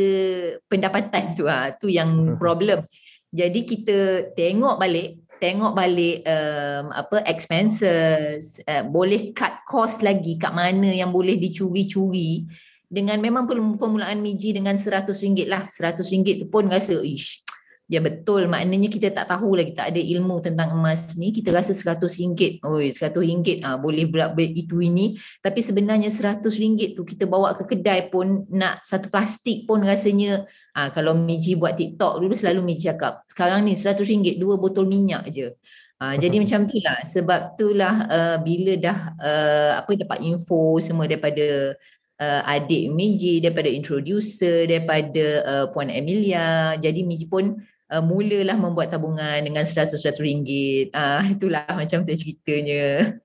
pendapatan 0.66 1.24
tu. 1.38 1.44
Ha, 1.46 1.78
tu 1.78 1.86
yang 1.86 2.10
hmm. 2.10 2.36
problem. 2.42 2.82
Jadi 3.28 3.60
kita 3.68 3.96
tengok 4.32 4.80
balik 4.80 5.27
tengok 5.40 5.72
balik 5.72 6.26
um, 6.26 6.92
apa 6.92 7.24
expenses 7.24 8.60
uh, 8.66 8.84
boleh 8.86 9.32
cut 9.32 9.64
cost 9.64 10.04
lagi 10.04 10.36
kat 10.36 10.52
mana 10.52 10.92
yang 10.92 11.10
boleh 11.10 11.38
dicuri-curi. 11.40 12.46
Dengan 12.88 13.20
memang 13.20 13.44
permulaan 13.76 14.16
miji 14.24 14.56
dengan 14.56 14.80
RM100 14.80 15.44
lah. 15.44 15.68
RM100 15.68 16.40
tu 16.40 16.46
pun 16.48 16.64
rasa 16.72 16.96
ish 17.04 17.47
Ya 17.88 18.04
betul. 18.04 18.52
Maknanya 18.52 18.92
kita 18.92 19.08
tak 19.16 19.32
tahu 19.32 19.56
lagi 19.56 19.72
tak 19.72 19.96
ada 19.96 19.96
ilmu 19.96 20.44
tentang 20.44 20.76
emas 20.76 21.16
ni 21.16 21.32
kita 21.32 21.56
rasa 21.56 21.72
RM100 21.72 22.60
oi 22.60 22.92
RM100 22.92 23.64
ah 23.64 23.80
boleh 23.80 24.04
berat 24.04 24.36
itu 24.36 24.84
ini. 24.84 25.16
Tapi 25.40 25.64
sebenarnya 25.64 26.12
RM100 26.12 26.92
tu 26.92 27.02
kita 27.08 27.24
bawa 27.24 27.56
ke 27.56 27.64
kedai 27.64 28.12
pun 28.12 28.44
nak 28.52 28.84
satu 28.84 29.08
plastik 29.08 29.64
pun 29.64 29.80
rasanya 29.80 30.44
ah 30.76 30.92
kalau 30.92 31.16
Miji 31.16 31.56
buat 31.56 31.80
TikTok 31.80 32.20
dulu 32.20 32.36
selalu 32.36 32.60
Miji 32.60 32.92
cakap 32.92 33.24
sekarang 33.24 33.64
ni 33.64 33.72
RM100 33.72 34.36
dua 34.36 34.60
botol 34.60 34.84
minyak 34.84 35.24
je. 35.32 35.56
Ah, 35.96 36.12
jadi 36.20 36.36
macam 36.44 36.68
itulah 36.68 36.98
sebab 37.08 37.40
itulah 37.56 37.94
uh, 38.04 38.36
bila 38.44 38.76
dah 38.76 38.98
uh, 39.16 39.72
apa 39.80 39.96
dapat 39.96 40.20
info 40.28 40.76
semua 40.76 41.08
daripada 41.08 41.72
uh, 42.20 42.42
adik 42.44 42.92
Miji, 42.92 43.40
daripada 43.40 43.70
introducer, 43.70 44.66
daripada 44.68 45.24
uh, 45.46 45.64
Puan 45.72 45.88
Emilia. 45.88 46.76
Jadi 46.76 47.00
Miji 47.06 47.26
pun 47.26 47.56
uh, 47.92 48.04
mulalah 48.04 48.56
membuat 48.56 48.92
tabungan 48.92 49.40
dengan 49.40 49.64
seratus-seratus 49.64 50.22
ringgit. 50.22 50.92
Uh, 50.92 51.20
itulah 51.34 51.64
macam 51.68 52.04
tu 52.04 52.12
ceritanya. 52.14 53.16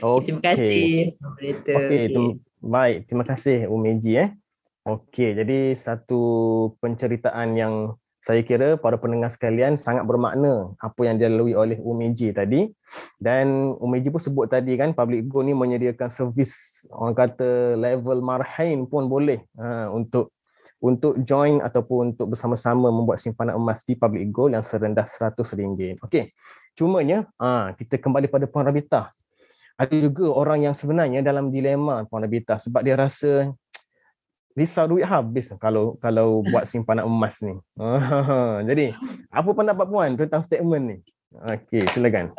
Okay. 0.00 0.22
Terima 0.28 0.42
kasih. 0.44 0.88
Okey, 1.52 2.02
tem- 2.12 2.40
baik. 2.60 2.96
Terima 3.08 3.24
kasih 3.24 3.68
Umeji 3.68 4.12
eh. 4.16 4.30
Okey, 4.86 5.34
jadi 5.34 5.74
satu 5.74 6.22
penceritaan 6.78 7.58
yang 7.58 7.74
saya 8.26 8.42
kira 8.42 8.74
para 8.74 8.98
pendengar 8.98 9.30
sekalian 9.30 9.78
sangat 9.78 10.02
bermakna 10.02 10.74
apa 10.82 11.00
yang 11.06 11.14
dilalui 11.14 11.54
oleh 11.54 11.78
Umeji 11.78 12.34
tadi 12.34 12.74
dan 13.22 13.78
Umeji 13.78 14.10
pun 14.10 14.18
sebut 14.18 14.50
tadi 14.50 14.74
kan 14.74 14.90
Public 14.98 15.30
Go 15.30 15.46
ni 15.46 15.54
menyediakan 15.54 16.10
servis 16.10 16.82
orang 16.90 17.14
kata 17.14 17.78
level 17.78 18.18
marhain 18.26 18.82
pun 18.90 19.06
boleh 19.06 19.46
ha, 19.54 19.86
untuk 19.94 20.34
untuk 20.86 21.18
join 21.26 21.58
ataupun 21.58 22.14
untuk 22.14 22.30
bersama-sama 22.30 22.94
membuat 22.94 23.18
simpanan 23.18 23.58
emas 23.58 23.82
di 23.82 23.98
Public 23.98 24.30
Gold 24.30 24.54
yang 24.54 24.62
serendah 24.62 25.02
RM100. 25.02 25.98
Okey. 26.06 26.30
Cumanya 26.78 27.26
ha, 27.42 27.74
kita 27.74 27.98
kembali 27.98 28.30
pada 28.30 28.46
Puan 28.46 28.70
Rabita. 28.70 29.10
Ada 29.76 29.92
juga 29.98 30.30
orang 30.30 30.70
yang 30.70 30.74
sebenarnya 30.78 31.20
dalam 31.26 31.50
dilema 31.50 32.06
Puan 32.06 32.22
Rabita 32.22 32.56
sebab 32.56 32.86
dia 32.86 32.94
rasa 32.94 33.50
risau 34.56 34.88
duit 34.88 35.04
habis 35.04 35.52
kalau 35.60 36.00
kalau 36.00 36.40
buat 36.46 36.64
simpanan 36.70 37.04
emas 37.04 37.42
ni. 37.44 37.58
Jadi, 38.72 38.96
apa 39.28 39.50
pendapat 39.52 39.86
puan 39.90 40.16
tentang 40.16 40.40
statement 40.40 40.84
ni? 40.86 40.96
Okey, 41.34 41.84
silakan. 41.92 42.32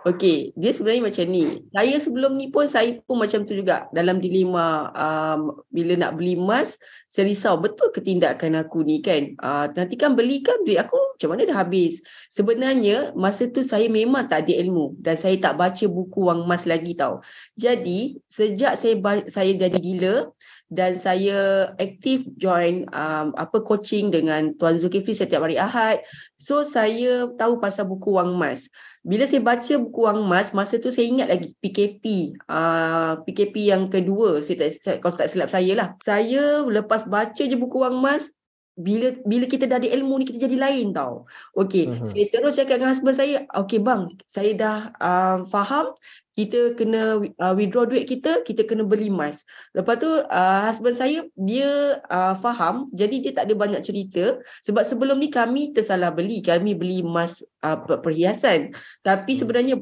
Okey, 0.00 0.56
dia 0.56 0.72
sebenarnya 0.72 1.12
macam 1.12 1.28
ni. 1.28 1.44
Saya 1.76 2.00
sebelum 2.00 2.32
ni 2.32 2.48
pun 2.48 2.64
saya 2.64 2.96
pun 3.04 3.20
macam 3.20 3.44
tu 3.44 3.52
juga 3.52 3.84
dalam 3.92 4.16
dilema 4.16 4.88
um, 4.96 5.60
bila 5.68 5.92
nak 5.92 6.16
beli 6.16 6.40
emas, 6.40 6.80
saya 7.04 7.28
risau 7.28 7.60
betul 7.60 7.92
ketindakan 7.92 8.64
aku 8.64 8.80
ni 8.80 9.04
kan. 9.04 9.36
Uh, 9.36 9.68
nanti 9.76 10.00
kan 10.00 10.16
beli 10.16 10.40
kan 10.40 10.56
duit 10.64 10.80
aku 10.80 10.96
macam 10.96 11.36
mana 11.36 11.44
dah 11.44 11.58
habis. 11.60 12.00
Sebenarnya 12.32 13.12
masa 13.12 13.44
tu 13.52 13.60
saya 13.60 13.92
memang 13.92 14.24
tak 14.24 14.48
ada 14.48 14.56
ilmu 14.64 14.96
dan 15.04 15.20
saya 15.20 15.36
tak 15.36 15.60
baca 15.60 15.84
buku 15.84 16.32
wang 16.32 16.48
emas 16.48 16.64
lagi 16.64 16.96
tau. 16.96 17.20
Jadi, 17.60 18.16
sejak 18.24 18.80
saya 18.80 18.96
saya 19.28 19.52
jadi 19.52 19.76
dealer, 19.76 20.32
dan 20.70 20.94
saya 20.94 21.70
aktif 21.82 22.22
join 22.38 22.86
um, 22.94 23.34
apa 23.34 23.58
coaching 23.66 24.14
dengan 24.14 24.54
Tuan 24.54 24.78
Zulkifli 24.78 25.18
setiap 25.18 25.42
hari 25.42 25.58
Ahad. 25.58 26.06
So 26.38 26.62
saya 26.62 27.26
tahu 27.34 27.58
pasal 27.58 27.90
buku 27.90 28.14
wang 28.14 28.38
emas. 28.38 28.70
Bila 29.02 29.26
saya 29.26 29.42
baca 29.42 29.74
buku 29.82 30.00
wang 30.06 30.22
emas, 30.22 30.54
masa 30.54 30.78
tu 30.78 30.94
saya 30.94 31.10
ingat 31.10 31.26
lagi 31.26 31.58
PKP. 31.58 32.38
Uh, 32.46 33.18
PKP 33.26 33.74
yang 33.74 33.90
kedua, 33.90 34.46
saya 34.46 34.70
tak, 34.70 35.02
kalau 35.02 35.18
tak 35.18 35.26
silap 35.26 35.50
saya 35.50 35.72
lah. 35.74 35.88
Saya 35.98 36.62
lepas 36.62 37.02
baca 37.02 37.42
je 37.42 37.56
buku 37.58 37.82
wang 37.82 37.98
emas, 37.98 38.30
bila 38.78 39.12
bila 39.26 39.44
kita 39.44 39.66
dah 39.68 39.76
ada 39.76 39.88
ilmu 39.90 40.22
ni 40.22 40.24
kita 40.28 40.46
jadi 40.48 40.56
lain 40.56 40.94
tau. 40.94 41.26
Okey, 41.58 41.84
uh-huh. 41.90 42.06
saya 42.06 42.24
terus 42.30 42.56
cakap 42.56 42.80
dengan 42.80 42.90
husband 42.94 43.16
saya, 43.16 43.44
okey 43.66 43.78
bang, 43.82 44.08
saya 44.24 44.50
dah 44.56 44.78
uh, 44.96 45.36
faham 45.50 45.92
kita 46.30 46.72
kena 46.78 47.20
uh, 47.20 47.54
withdraw 47.58 47.84
duit 47.84 48.08
kita, 48.08 48.40
kita 48.46 48.64
kena 48.64 48.86
beli 48.86 49.12
emas. 49.12 49.44
Lepas 49.76 50.00
tu 50.00 50.08
uh, 50.08 50.60
husband 50.64 50.96
saya 50.96 51.26
dia 51.36 52.00
uh, 52.08 52.32
faham, 52.38 52.88
jadi 52.94 53.16
dia 53.20 53.32
tak 53.36 53.50
ada 53.50 53.54
banyak 53.58 53.82
cerita 53.84 54.40
sebab 54.64 54.86
sebelum 54.86 55.20
ni 55.20 55.28
kami 55.28 55.76
tersalah 55.76 56.08
beli, 56.14 56.40
kami 56.40 56.72
beli 56.72 57.04
emas 57.04 57.44
uh, 57.60 57.76
perhiasan. 58.00 58.72
Tapi 59.04 59.36
hmm. 59.36 59.40
sebenarnya 59.40 59.76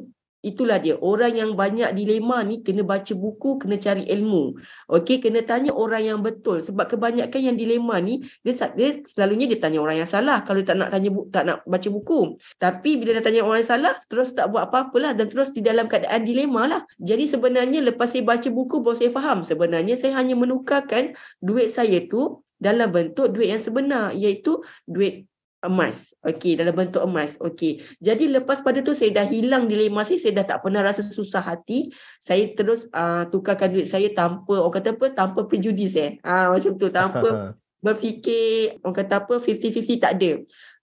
Itulah 0.48 0.80
dia. 0.80 0.96
Orang 0.96 1.36
yang 1.36 1.52
banyak 1.52 1.92
dilema 1.92 2.40
ni 2.40 2.64
kena 2.64 2.80
baca 2.80 3.12
buku, 3.12 3.60
kena 3.60 3.76
cari 3.76 4.08
ilmu. 4.08 4.56
Okey, 4.88 5.20
kena 5.20 5.44
tanya 5.44 5.76
orang 5.76 6.08
yang 6.08 6.18
betul. 6.24 6.64
Sebab 6.64 6.88
kebanyakan 6.88 7.52
yang 7.52 7.56
dilema 7.60 8.00
ni, 8.00 8.24
dia, 8.40 8.56
dia 8.72 9.04
selalunya 9.04 9.44
dia 9.44 9.60
tanya 9.60 9.84
orang 9.84 10.00
yang 10.00 10.08
salah 10.08 10.40
kalau 10.40 10.64
dia 10.64 10.72
tak 10.72 10.80
nak 10.80 10.88
tanya 10.88 11.08
tak 11.28 11.42
nak 11.44 11.56
baca 11.68 11.88
buku. 11.92 12.40
Tapi 12.56 12.90
bila 12.96 13.20
dia 13.20 13.24
tanya 13.24 13.44
orang 13.44 13.60
yang 13.60 13.72
salah, 13.76 13.92
terus 14.08 14.32
tak 14.32 14.48
buat 14.48 14.72
apa-apalah 14.72 15.12
dan 15.12 15.28
terus 15.28 15.52
di 15.52 15.60
dalam 15.60 15.84
keadaan 15.84 16.24
dilema 16.24 16.64
lah. 16.64 16.80
Jadi 16.96 17.28
sebenarnya 17.28 17.84
lepas 17.84 18.08
saya 18.08 18.24
baca 18.24 18.48
buku 18.48 18.80
baru 18.80 18.96
saya 18.96 19.12
faham. 19.12 19.44
Sebenarnya 19.44 20.00
saya 20.00 20.16
hanya 20.16 20.32
menukarkan 20.32 21.12
duit 21.44 21.68
saya 21.68 22.00
tu 22.08 22.40
dalam 22.56 22.90
bentuk 22.90 23.30
duit 23.30 23.54
yang 23.54 23.62
sebenar 23.62 24.16
iaitu 24.16 24.64
duit 24.88 25.27
emas. 25.64 26.14
Okey, 26.22 26.54
dalam 26.54 26.74
bentuk 26.74 27.02
emas. 27.02 27.34
Okey. 27.42 27.82
Jadi 27.98 28.30
lepas 28.30 28.62
pada 28.62 28.78
tu 28.78 28.94
saya 28.94 29.10
dah 29.10 29.26
hilang 29.26 29.66
dilema 29.66 30.06
saya, 30.06 30.22
saya 30.22 30.42
dah 30.42 30.46
tak 30.54 30.58
pernah 30.62 30.82
rasa 30.86 31.02
susah 31.02 31.42
hati. 31.42 31.90
Saya 32.22 32.54
terus 32.54 32.86
uh, 32.94 33.26
tukarkan 33.26 33.74
duit 33.74 33.86
saya 33.90 34.06
tanpa 34.14 34.62
orang 34.62 34.74
kata 34.78 34.94
apa? 34.94 35.06
Tanpa 35.10 35.40
prejudis 35.50 35.98
eh. 35.98 36.22
Ah 36.22 36.50
uh, 36.50 36.58
macam 36.58 36.72
tu, 36.78 36.86
tanpa 36.94 37.28
berfikir 37.84 38.78
orang 38.82 38.96
kata 39.02 39.14
apa 39.26 39.34
50-50 39.38 40.02
tak 40.02 40.12
ada. 40.18 40.30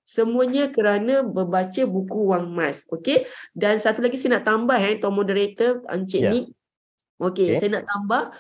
Semuanya 0.06 0.70
kerana 0.70 1.26
membaca 1.26 1.82
buku 1.88 2.36
wang 2.36 2.52
emas. 2.52 2.84
Okey. 2.92 3.26
Dan 3.56 3.80
satu 3.80 4.04
lagi 4.04 4.20
saya 4.20 4.38
nak 4.38 4.46
tambah 4.46 4.78
eh 4.78 5.00
tuan 5.00 5.16
moderator 5.16 5.82
Encik 5.88 6.22
yeah. 6.22 6.34
ni. 6.36 6.42
Okey, 7.16 7.56
okay. 7.56 7.64
saya 7.64 7.80
nak 7.80 7.88
tambah 7.88 8.36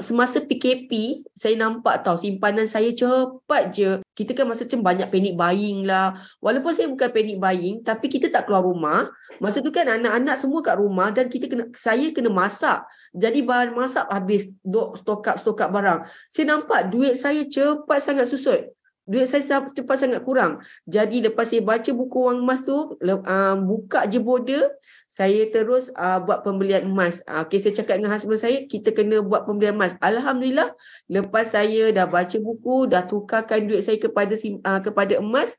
semasa 0.00 0.40
PKP 0.40 1.20
saya 1.36 1.52
nampak 1.60 2.00
tahu 2.00 2.16
simpanan 2.16 2.64
saya 2.64 2.88
cepat 2.96 3.68
je. 3.68 3.90
Kita 4.16 4.32
kan 4.32 4.48
masa 4.48 4.64
tu 4.64 4.80
banyak 4.80 5.12
panic 5.12 5.36
buying 5.36 5.84
lah. 5.84 6.16
Walaupun 6.40 6.72
saya 6.72 6.88
bukan 6.88 7.12
panic 7.12 7.36
buying 7.36 7.84
tapi 7.84 8.08
kita 8.08 8.32
tak 8.32 8.48
keluar 8.48 8.64
rumah. 8.64 9.12
Masa 9.36 9.60
tu 9.60 9.68
kan 9.68 9.84
anak-anak 9.84 10.40
semua 10.40 10.64
kat 10.64 10.80
rumah 10.80 11.12
dan 11.12 11.28
kita 11.28 11.44
kena 11.44 11.68
saya 11.76 12.08
kena 12.08 12.32
masak. 12.32 12.88
Jadi 13.12 13.44
bahan 13.44 13.76
masak 13.76 14.08
habis 14.08 14.48
stok 14.96 15.28
up 15.28 15.36
stok 15.36 15.60
up 15.60 15.68
barang. 15.68 16.08
Saya 16.32 16.56
nampak 16.56 16.88
duit 16.88 17.20
saya 17.20 17.44
cepat 17.44 18.00
sangat 18.00 18.32
susut. 18.32 18.64
Duit 19.10 19.26
saya 19.26 19.66
cepat 19.66 19.96
sangat 19.98 20.22
kurang. 20.22 20.62
Jadi 20.86 21.18
lepas 21.18 21.50
saya 21.50 21.60
baca 21.60 21.90
buku 21.90 22.30
wang 22.30 22.46
emas 22.46 22.62
tu, 22.62 22.94
uh, 23.02 23.56
buka 23.58 24.06
je 24.06 24.22
border, 24.22 24.70
saya 25.10 25.42
terus 25.50 25.90
uh, 25.98 26.22
buat 26.22 26.46
pembelian 26.46 26.86
emas. 26.86 27.18
Uh, 27.26 27.42
okay, 27.42 27.58
saya 27.58 27.74
cakap 27.74 27.98
dengan 27.98 28.14
husband 28.14 28.38
saya, 28.38 28.62
kita 28.70 28.94
kena 28.94 29.18
buat 29.18 29.42
pembelian 29.42 29.74
emas. 29.74 29.98
Alhamdulillah, 29.98 30.70
lepas 31.10 31.50
saya 31.50 31.90
dah 31.90 32.06
baca 32.06 32.38
buku, 32.38 32.86
dah 32.86 33.02
tukarkan 33.02 33.66
duit 33.66 33.82
saya 33.82 33.98
kepada 33.98 34.38
uh, 34.38 34.78
kepada 34.78 35.18
emas, 35.18 35.50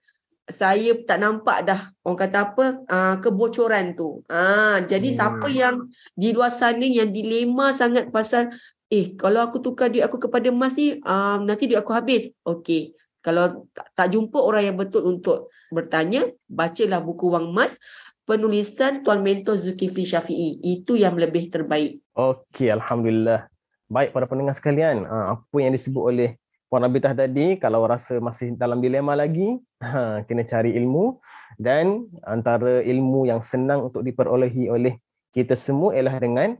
saya 0.47 0.95
tak 1.03 1.19
nampak 1.19 1.67
dah 1.67 1.91
orang 2.07 2.19
kata 2.23 2.37
apa 2.47 2.65
uh, 2.87 3.15
kebocoran 3.19 3.91
tu. 3.91 4.23
Ah, 4.31 4.39
uh, 4.39 4.75
jadi 4.87 5.11
hmm. 5.11 5.17
siapa 5.19 5.47
yang 5.51 5.75
di 6.15 6.31
luar 6.31 6.55
sana 6.55 6.87
yang 6.87 7.11
dilema 7.11 7.75
sangat 7.75 8.07
pasal 8.07 8.55
eh 8.87 9.15
kalau 9.19 9.43
aku 9.43 9.59
tukar 9.59 9.91
duit 9.91 10.03
aku 10.03 10.15
kepada 10.19 10.47
emas 10.47 10.75
ni 10.79 10.95
uh, 11.03 11.43
nanti 11.43 11.67
duit 11.67 11.79
aku 11.79 11.91
habis. 11.91 12.31
Okey. 12.47 12.95
Kalau 13.21 13.69
tak, 13.75 13.93
tak 13.93 14.07
jumpa 14.17 14.39
orang 14.41 14.73
yang 14.73 14.77
betul 14.79 15.05
untuk 15.05 15.53
bertanya, 15.69 16.25
bacalah 16.49 16.99
buku 16.99 17.29
Wang 17.29 17.53
Mas 17.53 17.77
penulisan 18.25 19.01
Tuan 19.01 19.21
Mentor 19.25 19.57
Zulkifli 19.57 20.05
Syafi'i. 20.05 20.61
Itu 20.61 20.95
yang 20.97 21.17
lebih 21.17 21.49
terbaik. 21.49 22.01
Okey, 22.13 22.71
Alhamdulillah. 22.71 23.47
Baik 23.91 24.15
para 24.15 24.23
pendengar 24.23 24.55
sekalian, 24.55 25.03
ah, 25.03 25.35
apa 25.35 25.57
yang 25.59 25.75
disebut 25.75 26.03
oleh 26.03 26.29
Puan 26.71 26.87
Rabitah 26.87 27.11
tadi, 27.11 27.59
kalau 27.59 27.83
rasa 27.83 28.23
masih 28.23 28.55
dalam 28.55 28.79
dilema 28.79 29.11
lagi, 29.11 29.59
ha, 29.83 30.23
kena 30.23 30.47
cari 30.47 30.71
ilmu 30.79 31.19
dan 31.59 32.07
antara 32.23 32.79
ilmu 32.79 33.27
yang 33.27 33.43
senang 33.43 33.91
untuk 33.91 34.07
diperolehi 34.07 34.71
oleh 34.71 34.95
kita 35.35 35.59
semua 35.59 35.91
ialah 35.91 36.15
dengan 36.15 36.55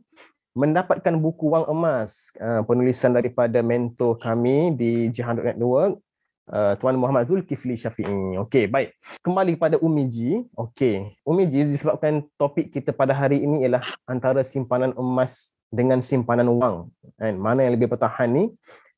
mendapatkan 0.52 1.16
buku 1.16 1.56
wang 1.56 1.64
emas 1.72 2.36
ah, 2.44 2.60
penulisan 2.68 3.16
daripada 3.16 3.64
mentor 3.64 4.20
kami 4.20 4.76
di 4.76 5.08
Jihan 5.16 5.40
Network 5.40 6.04
uh, 6.50 6.74
Tuan 6.80 6.98
Muhammad 6.98 7.30
Zulkifli 7.30 7.78
Syafi'i. 7.78 8.38
Okey, 8.42 8.66
baik. 8.72 8.96
Kembali 9.22 9.60
kepada 9.60 9.76
Umiji. 9.78 10.48
Okey, 10.58 11.12
Umiji 11.22 11.68
disebabkan 11.70 12.26
topik 12.40 12.74
kita 12.74 12.96
pada 12.96 13.14
hari 13.14 13.44
ini 13.44 13.68
ialah 13.68 13.84
antara 14.10 14.42
simpanan 14.42 14.96
emas 14.98 15.60
dengan 15.70 16.02
simpanan 16.02 16.50
wang. 16.50 16.90
Kan? 17.20 17.38
Mana 17.38 17.68
yang 17.68 17.74
lebih 17.78 17.92
bertahan 17.92 18.30
ni? 18.32 18.44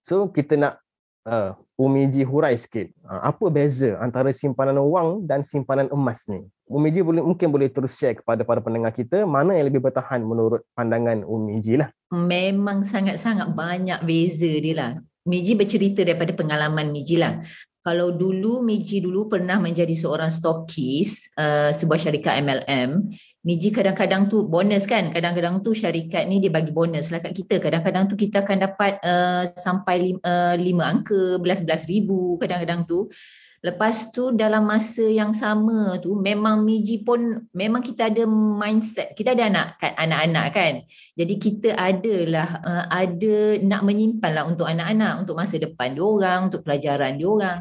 So, 0.04 0.28
kita 0.28 0.60
nak 0.60 0.74
uh, 1.28 1.56
Umiji 1.74 2.22
hurai 2.24 2.54
sikit. 2.56 2.92
Uh, 3.02 3.22
apa 3.34 3.46
beza 3.50 3.98
antara 3.98 4.30
simpanan 4.30 4.78
wang 4.82 5.24
dan 5.26 5.42
simpanan 5.42 5.90
emas 5.94 6.28
ni? 6.30 6.46
Umiji 6.70 7.06
boleh 7.06 7.22
mungkin 7.22 7.52
boleh 7.52 7.70
terus 7.70 7.94
share 8.00 8.18
kepada 8.18 8.42
para 8.42 8.64
pendengar 8.64 8.96
kita 8.96 9.28
mana 9.28 9.54
yang 9.54 9.70
lebih 9.70 9.84
bertahan 9.84 10.24
menurut 10.24 10.64
pandangan 10.74 11.22
Umiji 11.28 11.78
lah. 11.78 11.92
Memang 12.10 12.82
sangat-sangat 12.82 13.52
banyak 13.54 14.00
beza 14.06 14.52
dia 14.62 14.74
lah. 14.76 14.92
Miji 15.24 15.56
bercerita 15.56 16.04
daripada 16.04 16.36
pengalaman 16.36 16.92
Miji 16.92 17.16
lah. 17.16 17.40
Kalau 17.84 18.16
dulu 18.16 18.64
Miji 18.64 19.04
dulu 19.04 19.28
pernah 19.28 19.60
menjadi 19.60 19.92
seorang 19.92 20.32
stokis 20.32 21.28
uh, 21.36 21.72
sebuah 21.72 22.00
syarikat 22.00 22.40
MLM, 22.40 23.12
Miji 23.44 23.76
kadang-kadang 23.76 24.32
tu 24.32 24.48
bonus 24.48 24.88
kan, 24.88 25.12
kadang-kadang 25.12 25.60
tu 25.60 25.76
syarikat 25.76 26.24
ni 26.32 26.40
dia 26.40 26.48
bagi 26.48 26.72
bonus 26.72 27.12
lah 27.12 27.20
kat 27.20 27.36
kita. 27.36 27.60
Kadang-kadang 27.60 28.08
tu 28.08 28.16
kita 28.16 28.40
akan 28.44 28.58
dapat 28.72 29.04
uh, 29.04 29.44
sampai 29.60 29.96
lima, 30.00 30.20
uh, 30.24 30.56
lima 30.56 30.84
angka, 30.88 31.40
belas-belas 31.44 31.84
ribu 31.84 32.40
kadang-kadang 32.40 32.88
tu. 32.88 33.12
Lepas 33.64 34.12
tu 34.12 34.36
dalam 34.36 34.68
masa 34.68 35.08
yang 35.08 35.32
sama 35.32 35.96
tu 36.04 36.20
memang 36.20 36.68
Miji 36.68 37.00
pun 37.00 37.48
memang 37.56 37.80
kita 37.80 38.12
ada 38.12 38.28
mindset 38.28 39.16
kita 39.16 39.32
ada 39.32 39.48
anak 39.48 39.68
kan 39.80 39.96
anak-anak 39.96 40.48
kan. 40.52 40.74
Jadi 41.16 41.34
kita 41.40 41.70
adalah 41.72 42.60
uh, 42.60 42.86
ada 42.92 43.64
nak 43.64 43.88
menyimpan 43.88 44.32
lah 44.36 44.44
untuk 44.44 44.68
anak-anak 44.68 45.24
untuk 45.24 45.40
masa 45.40 45.56
depan 45.64 45.96
dia 45.96 46.04
orang 46.04 46.52
untuk 46.52 46.68
pelajaran 46.68 47.16
dia 47.16 47.28
orang. 47.32 47.58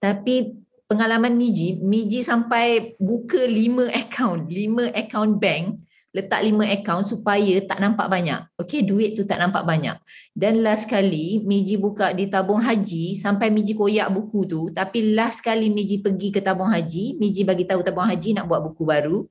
Tapi 0.00 0.56
pengalaman 0.88 1.36
Miji, 1.36 1.84
Miji 1.84 2.24
sampai 2.24 2.96
buka 2.96 3.44
lima 3.44 3.92
account, 3.92 4.48
lima 4.48 4.88
account 4.96 5.36
bank 5.36 5.76
letak 6.16 6.40
lima 6.40 6.64
account 6.72 7.04
supaya 7.04 7.60
tak 7.68 7.76
nampak 7.76 8.08
banyak. 8.08 8.40
Okey, 8.56 8.88
duit 8.88 9.12
tu 9.12 9.28
tak 9.28 9.36
nampak 9.36 9.68
banyak. 9.68 10.00
Dan 10.32 10.64
last 10.64 10.88
kali 10.88 11.44
Miji 11.44 11.76
buka 11.76 12.16
di 12.16 12.32
tabung 12.32 12.64
haji 12.64 13.12
sampai 13.12 13.52
Miji 13.52 13.76
koyak 13.76 14.08
buku 14.08 14.48
tu, 14.48 14.72
tapi 14.72 15.12
last 15.12 15.44
kali 15.44 15.68
Miji 15.68 16.00
pergi 16.00 16.32
ke 16.32 16.40
tabung 16.40 16.72
haji, 16.72 17.20
Miji 17.20 17.44
bagi 17.44 17.68
tahu 17.68 17.84
tabung 17.84 18.08
haji 18.08 18.32
nak 18.32 18.48
buat 18.48 18.64
buku 18.64 18.82
baru. 18.88 19.28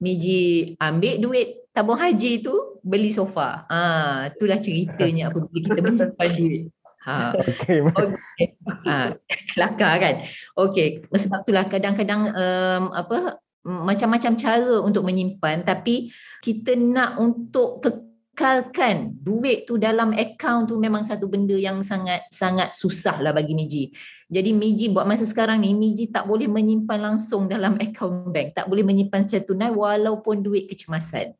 Miji 0.00 0.72
ambil 0.80 1.20
duit 1.20 1.48
tabung 1.76 2.00
haji 2.00 2.40
tu 2.40 2.56
beli 2.80 3.12
sofa. 3.12 3.68
Ah, 3.68 3.76
ha, 3.76 4.32
itulah 4.32 4.56
ceritanya 4.56 5.28
apabila 5.28 5.60
kita 5.60 5.80
menyimpan 5.84 6.30
duit. 6.40 6.64
Ha. 7.04 7.36
Okay. 7.36 7.84
okay. 8.00 8.46
Ha. 8.88 9.12
Kelakar 9.52 9.94
kan? 10.00 10.14
Okey. 10.56 11.04
Sebab 11.12 11.44
itulah 11.44 11.68
kadang-kadang 11.68 12.32
um, 12.32 12.84
apa 12.96 13.43
macam-macam 13.64 14.32
cara 14.36 14.76
untuk 14.84 15.08
menyimpan 15.08 15.64
tapi 15.64 16.12
kita 16.44 16.76
nak 16.76 17.16
untuk 17.16 17.80
kekalkan 17.80 19.16
duit 19.24 19.64
tu 19.64 19.80
dalam 19.80 20.12
akaun 20.12 20.68
tu 20.68 20.76
memang 20.76 21.00
satu 21.00 21.24
benda 21.30 21.56
yang 21.56 21.80
sangat 21.80 22.28
sangat 22.28 22.76
susah 22.76 23.22
lah 23.24 23.32
bagi 23.32 23.56
Miji. 23.56 23.94
Jadi 24.28 24.52
Miji 24.52 24.92
buat 24.92 25.08
masa 25.08 25.24
sekarang 25.24 25.64
ni 25.64 25.72
Miji 25.72 26.12
tak 26.12 26.28
boleh 26.28 26.50
menyimpan 26.50 27.00
langsung 27.00 27.48
dalam 27.48 27.80
akaun 27.80 28.28
bank, 28.34 28.52
tak 28.58 28.68
boleh 28.68 28.84
menyimpan 28.84 29.24
secara 29.24 29.48
tunai 29.48 29.70
walaupun 29.72 30.44
duit 30.44 30.68
kecemasan. 30.68 31.32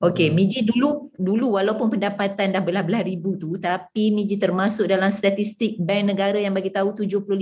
Okey, 0.00 0.32
hmm. 0.32 0.36
Miji 0.36 0.64
dulu 0.64 1.12
dulu 1.20 1.60
walaupun 1.60 1.92
pendapatan 1.92 2.56
dah 2.56 2.64
belah-belah 2.64 3.04
ribu 3.04 3.36
tu 3.36 3.60
tapi 3.60 4.08
Miji 4.08 4.40
termasuk 4.40 4.88
dalam 4.88 5.12
statistik 5.12 5.76
bank 5.76 6.16
negara 6.16 6.40
yang 6.40 6.56
bagi 6.56 6.72
tahu 6.72 6.96
75% 6.96 7.36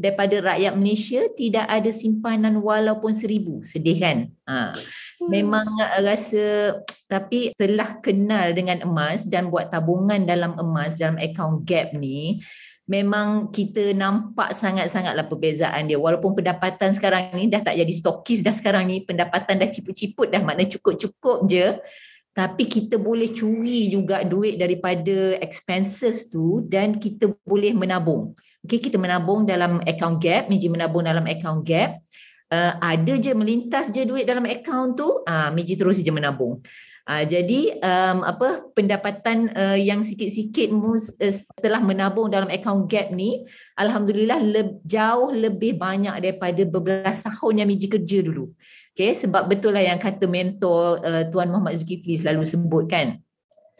daripada 0.00 0.40
rakyat 0.40 0.72
Malaysia 0.72 1.20
tidak 1.36 1.68
ada 1.68 1.92
simpanan 1.92 2.64
walaupun 2.64 3.12
seribu. 3.12 3.60
Sedih 3.60 4.00
kan? 4.00 4.32
Ha. 4.48 4.72
Hmm. 4.72 5.28
Memang 5.28 5.68
rasa 6.00 6.80
tapi 7.12 7.52
setelah 7.52 8.00
kenal 8.00 8.56
dengan 8.56 8.80
emas 8.80 9.28
dan 9.28 9.52
buat 9.52 9.68
tabungan 9.68 10.24
dalam 10.24 10.56
emas 10.56 10.96
dalam 10.96 11.20
akaun 11.20 11.60
gap 11.68 11.92
ni 11.92 12.40
memang 12.84 13.48
kita 13.48 13.96
nampak 13.96 14.52
sangat-sangatlah 14.52 15.24
perbezaan 15.24 15.88
dia. 15.88 15.96
Walaupun 15.96 16.36
pendapatan 16.36 16.92
sekarang 16.92 17.32
ni 17.32 17.48
dah 17.48 17.64
tak 17.64 17.80
jadi 17.80 17.92
stokis 17.92 18.44
dah 18.44 18.52
sekarang 18.52 18.84
ni 18.88 19.04
pendapatan 19.08 19.56
dah 19.56 19.68
ciput-ciput 19.68 20.28
dah 20.28 20.44
makna 20.44 20.68
cukup-cukup 20.68 21.48
je. 21.48 21.80
Tapi 22.34 22.66
kita 22.66 22.98
boleh 22.98 23.30
curi 23.30 23.88
juga 23.94 24.26
duit 24.26 24.58
daripada 24.58 25.38
expenses 25.38 26.26
tu 26.26 26.66
dan 26.66 26.98
kita 26.98 27.30
boleh 27.46 27.70
menabung. 27.72 28.34
Okey 28.64 28.90
kita 28.90 28.96
menabung 28.98 29.44
dalam 29.44 29.78
account 29.84 30.18
gap 30.18 30.48
Miji 30.48 30.72
menabung 30.72 31.04
dalam 31.04 31.24
account 31.24 31.62
gap. 31.62 32.00
Uh, 32.52 32.76
ada 32.84 33.16
je 33.16 33.32
melintas 33.32 33.88
je 33.88 34.04
duit 34.04 34.28
dalam 34.28 34.44
account 34.44 34.92
tu 34.92 35.08
uh, 35.24 35.48
Miji 35.56 35.80
terus 35.80 36.04
je 36.04 36.12
menabung 36.12 36.60
Uh, 37.04 37.20
jadi 37.20 37.84
um, 37.84 38.24
apa 38.24 38.64
pendapatan 38.72 39.52
uh, 39.52 39.76
yang 39.76 40.00
sikit-sikit 40.00 40.72
uh, 40.72 40.96
setelah 41.28 41.84
menabung 41.84 42.32
dalam 42.32 42.48
akaun 42.48 42.88
gap 42.88 43.12
ni 43.12 43.44
alhamdulillah 43.76 44.40
le- 44.40 44.80
jauh 44.88 45.28
lebih 45.28 45.76
banyak 45.76 46.16
daripada 46.16 46.64
berbelas 46.64 47.20
tahun 47.20 47.60
yang 47.60 47.68
Miji 47.68 47.92
kerja 47.92 48.24
dulu. 48.24 48.48
Okay, 48.96 49.12
sebab 49.12 49.52
betul 49.52 49.76
lah 49.76 49.84
yang 49.84 50.00
kata 50.00 50.24
mentor 50.24 51.04
uh, 51.04 51.28
Tuan 51.28 51.52
Muhammad 51.52 51.76
Zulkifli 51.76 52.16
selalu 52.16 52.48
sebut 52.48 52.88
kan. 52.88 53.20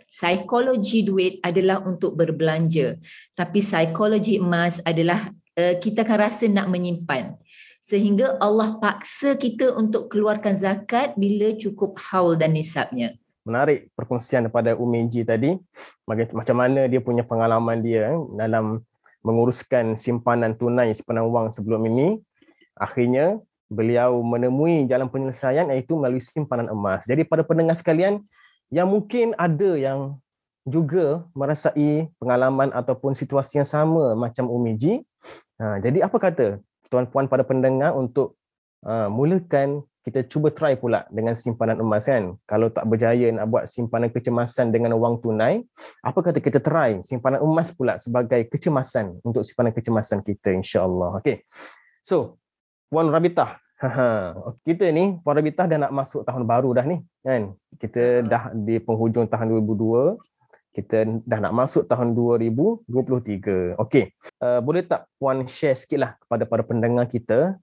Psikologi 0.04 1.00
duit 1.08 1.40
adalah 1.40 1.80
untuk 1.80 2.20
berbelanja. 2.20 3.00
Tapi 3.32 3.64
psikologi 3.64 4.36
emas 4.36 4.84
adalah 4.84 5.32
uh, 5.56 5.80
kita 5.80 6.04
akan 6.04 6.18
rasa 6.20 6.44
nak 6.52 6.68
menyimpan 6.68 7.40
sehingga 7.84 8.40
Allah 8.40 8.80
paksa 8.80 9.36
kita 9.36 9.76
untuk 9.76 10.08
keluarkan 10.08 10.56
zakat 10.56 11.12
bila 11.20 11.52
cukup 11.52 12.00
haul 12.00 12.32
dan 12.32 12.56
nisabnya. 12.56 13.12
Menarik 13.44 13.92
perkongsian 13.92 14.48
daripada 14.48 14.72
Umiji 14.72 15.20
tadi, 15.22 15.52
macam 16.08 16.56
mana 16.56 16.88
dia 16.88 17.00
punya 17.04 17.20
pengalaman 17.20 17.84
dia 17.84 18.16
eh, 18.16 18.20
dalam 18.40 18.80
menguruskan 19.20 19.96
simpanan 20.00 20.56
tunai 20.56 20.92
simpanan 20.96 21.28
wang 21.28 21.48
sebelum 21.52 21.84
ini. 21.88 22.20
Akhirnya 22.76 23.40
beliau 23.68 24.20
menemui 24.20 24.88
jalan 24.88 25.08
penyelesaian 25.08 25.68
iaitu 25.72 25.96
melalui 25.96 26.24
simpanan 26.24 26.72
emas. 26.72 27.04
Jadi 27.04 27.24
pada 27.24 27.44
pendengar 27.44 27.76
sekalian 27.76 28.24
yang 28.72 28.88
mungkin 28.88 29.36
ada 29.36 29.76
yang 29.76 30.16
juga 30.64 31.28
merasai 31.36 32.08
pengalaman 32.16 32.72
ataupun 32.72 33.12
situasi 33.12 33.60
yang 33.60 33.68
sama 33.68 34.16
macam 34.16 34.48
Umiji. 34.48 35.04
Ha, 35.60 35.78
jadi 35.84 36.08
apa 36.08 36.16
kata 36.16 36.60
tuan-puan 36.88 37.28
pada 37.28 37.44
pendengar 37.44 37.92
untuk 37.92 38.36
uh, 38.84 39.12
mulakan 39.12 39.84
kita 40.04 40.20
cuba 40.28 40.52
try 40.52 40.76
pula 40.76 41.08
dengan 41.08 41.32
simpanan 41.32 41.80
emas 41.80 42.04
kan. 42.04 42.36
Kalau 42.44 42.68
tak 42.68 42.84
berjaya 42.84 43.32
nak 43.32 43.48
buat 43.48 43.64
simpanan 43.64 44.12
kecemasan 44.12 44.68
dengan 44.68 44.92
wang 45.00 45.16
tunai, 45.16 45.64
apa 46.04 46.20
kata 46.20 46.44
kita 46.44 46.60
try 46.60 47.00
simpanan 47.00 47.40
emas 47.40 47.72
pula 47.72 47.96
sebagai 47.96 48.44
kecemasan 48.52 49.16
untuk 49.24 49.40
simpanan 49.48 49.72
kecemasan 49.72 50.20
kita 50.20 50.52
insya-Allah. 50.52 51.24
Okey. 51.24 51.48
So, 52.04 52.36
Puan 52.92 53.08
Rabitah, 53.08 53.56
kita 54.68 54.92
ni 54.92 55.16
Puan 55.24 55.40
Rabitah 55.40 55.64
dah 55.64 55.88
nak 55.88 55.92
masuk 55.96 56.20
tahun 56.28 56.44
baru 56.44 56.76
dah 56.76 56.84
ni 56.84 57.00
kan. 57.24 57.56
Kita 57.80 58.20
dah 58.28 58.52
di 58.52 58.76
penghujung 58.84 59.24
tahun 59.24 59.56
2002 59.56 60.20
kita 60.74 61.06
dah 61.22 61.38
nak 61.38 61.54
masuk 61.54 61.86
tahun 61.86 62.18
2023. 62.18 63.78
Okey. 63.78 64.10
Uh, 64.42 64.58
boleh 64.58 64.82
tak 64.82 65.06
puan 65.22 65.46
share 65.46 65.78
sikitlah 65.78 66.18
kepada 66.18 66.42
para 66.50 66.66
pendengar 66.66 67.06
kita, 67.06 67.54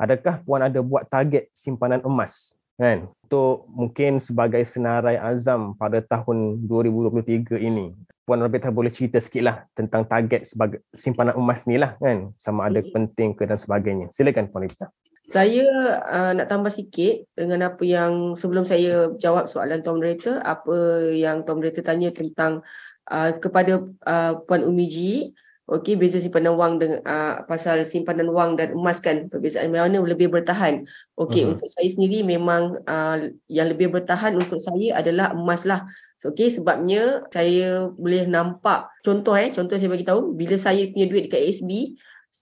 adakah 0.00 0.40
puan 0.40 0.64
ada 0.64 0.80
buat 0.80 1.04
target 1.04 1.52
simpanan 1.52 2.00
emas 2.00 2.56
kan 2.80 3.12
untuk 3.28 3.68
mungkin 3.68 4.16
sebagai 4.24 4.64
senarai 4.64 5.20
azam 5.20 5.76
pada 5.76 6.00
tahun 6.00 6.64
2023 6.64 7.60
ini. 7.60 7.92
Puan 8.24 8.40
Rabita 8.40 8.72
boleh 8.72 8.88
cerita 8.88 9.20
sikitlah 9.20 9.68
tentang 9.76 10.08
target 10.08 10.48
sebagai 10.48 10.80
simpanan 10.94 11.36
emas 11.36 11.68
ni 11.68 11.76
lah 11.76 11.98
kan, 12.00 12.32
sama 12.40 12.72
ada 12.72 12.80
penting 12.80 13.36
ke 13.36 13.44
dan 13.44 13.60
sebagainya. 13.60 14.08
Silakan 14.08 14.48
Puan 14.48 14.64
Rabita. 14.64 14.88
Saya 15.20 15.68
uh, 16.08 16.32
nak 16.32 16.48
tambah 16.48 16.72
sikit 16.72 17.28
dengan 17.36 17.68
apa 17.68 17.84
yang 17.84 18.32
sebelum 18.32 18.64
saya 18.64 19.12
jawab 19.20 19.46
soalan 19.46 19.84
Tom 19.84 20.00
Moderator, 20.00 20.40
apa 20.40 21.10
yang 21.12 21.44
Tom 21.44 21.60
Moderator 21.60 21.84
tanya 21.84 22.08
tentang 22.10 22.64
uh, 23.12 23.30
kepada 23.36 23.84
uh, 24.08 24.32
Puan 24.48 24.64
Umiji, 24.64 25.36
okey 25.70 25.94
beza 25.94 26.18
simpanan 26.18 26.58
wang 26.58 26.82
dengan 26.82 26.98
uh, 27.06 27.46
pasal 27.46 27.86
simpanan 27.86 28.26
wang 28.34 28.58
dan 28.58 28.74
emas 28.74 28.98
kan 28.98 29.30
perbezaan 29.30 29.70
mana 29.70 30.02
lebih 30.02 30.26
bertahan. 30.26 30.82
Okey 31.14 31.46
uh-huh. 31.46 31.54
untuk 31.54 31.70
saya 31.70 31.86
sendiri 31.86 32.26
memang 32.26 32.82
uh, 32.84 33.18
yang 33.46 33.70
lebih 33.70 33.94
bertahan 33.94 34.34
untuk 34.34 34.58
saya 34.58 34.98
adalah 34.98 35.30
emas 35.30 35.62
lah. 35.62 35.86
So, 36.18 36.34
okey 36.34 36.50
sebabnya 36.52 37.24
saya 37.30 37.88
boleh 37.94 38.26
nampak 38.26 38.90
contoh 39.06 39.38
eh 39.38 39.48
contoh 39.54 39.78
saya 39.78 39.88
bagi 39.88 40.04
tahu 40.04 40.34
bila 40.36 40.58
saya 40.58 40.84
punya 40.90 41.06
duit 41.08 41.30
dekat 41.30 41.48
ASB 41.48 41.70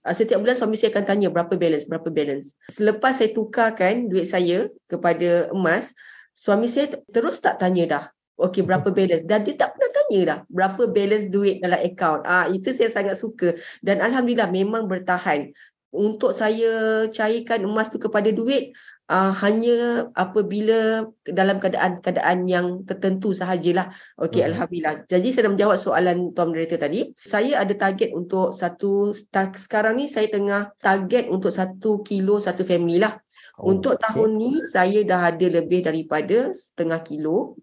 uh, 0.03 0.15
setiap 0.17 0.41
bulan 0.41 0.57
suami 0.57 0.75
saya 0.75 0.89
akan 0.91 1.05
tanya 1.05 1.27
berapa 1.29 1.53
balance, 1.53 1.85
berapa 1.85 2.09
balance. 2.09 2.57
Selepas 2.73 3.21
saya 3.21 3.29
tukarkan 3.31 4.09
duit 4.09 4.25
saya 4.25 4.67
kepada 4.89 5.53
emas, 5.53 5.93
suami 6.33 6.65
saya 6.65 6.97
terus 7.13 7.37
tak 7.37 7.61
tanya 7.61 7.85
dah. 7.85 8.05
Okey, 8.39 8.63
berapa 8.63 8.87
balance? 8.87 9.27
Dan 9.27 9.43
dia 9.43 9.55
tak 9.59 9.75
pernah 9.75 9.91
tanya 9.91 10.19
dah 10.23 10.39
berapa 10.47 10.81
balance 10.87 11.27
duit 11.27 11.59
dalam 11.59 11.79
account. 11.83 12.23
Ah, 12.23 12.47
itu 12.47 12.71
saya 12.71 12.87
sangat 12.87 13.19
suka. 13.19 13.59
Dan 13.83 13.99
Alhamdulillah 13.99 14.47
memang 14.47 14.87
bertahan. 14.87 15.51
Untuk 15.89 16.37
saya 16.37 17.03
cairkan 17.09 17.65
emas 17.65 17.89
tu 17.89 17.97
kepada 17.97 18.29
duit, 18.29 18.77
uh, 19.09 19.33
hanya 19.41 20.07
apabila 20.13 21.09
dalam 21.25 21.57
keadaan-keadaan 21.57 22.45
yang 22.45 22.85
tertentu 22.85 23.33
sahajalah. 23.33 23.91
Okey, 24.21 24.45
hmm. 24.45 24.49
alhamdulillah. 24.53 24.95
Jadi 25.09 25.27
saya 25.33 25.49
dah 25.49 25.53
menjawab 25.57 25.77
soalan 25.81 26.17
tuan 26.31 26.53
moderator 26.53 26.79
tadi. 26.79 27.09
Saya 27.17 27.65
ada 27.65 27.73
target 27.73 28.13
untuk 28.13 28.53
satu 28.53 29.17
sekarang 29.57 29.97
ni 29.97 30.05
saya 30.05 30.29
tengah 30.29 30.71
target 30.77 31.27
untuk 31.27 31.49
satu 31.49 32.05
kilo 32.05 32.37
satu 32.37 32.61
family 32.61 33.01
lah. 33.01 33.17
Oh, 33.59 33.75
untuk 33.75 33.99
okay. 33.99 34.07
tahun 34.07 34.29
ni 34.39 34.53
saya 34.69 35.03
dah 35.03 35.33
ada 35.33 35.47
lebih 35.49 35.83
daripada 35.83 36.53
setengah 36.53 37.01
kilo. 37.03 37.59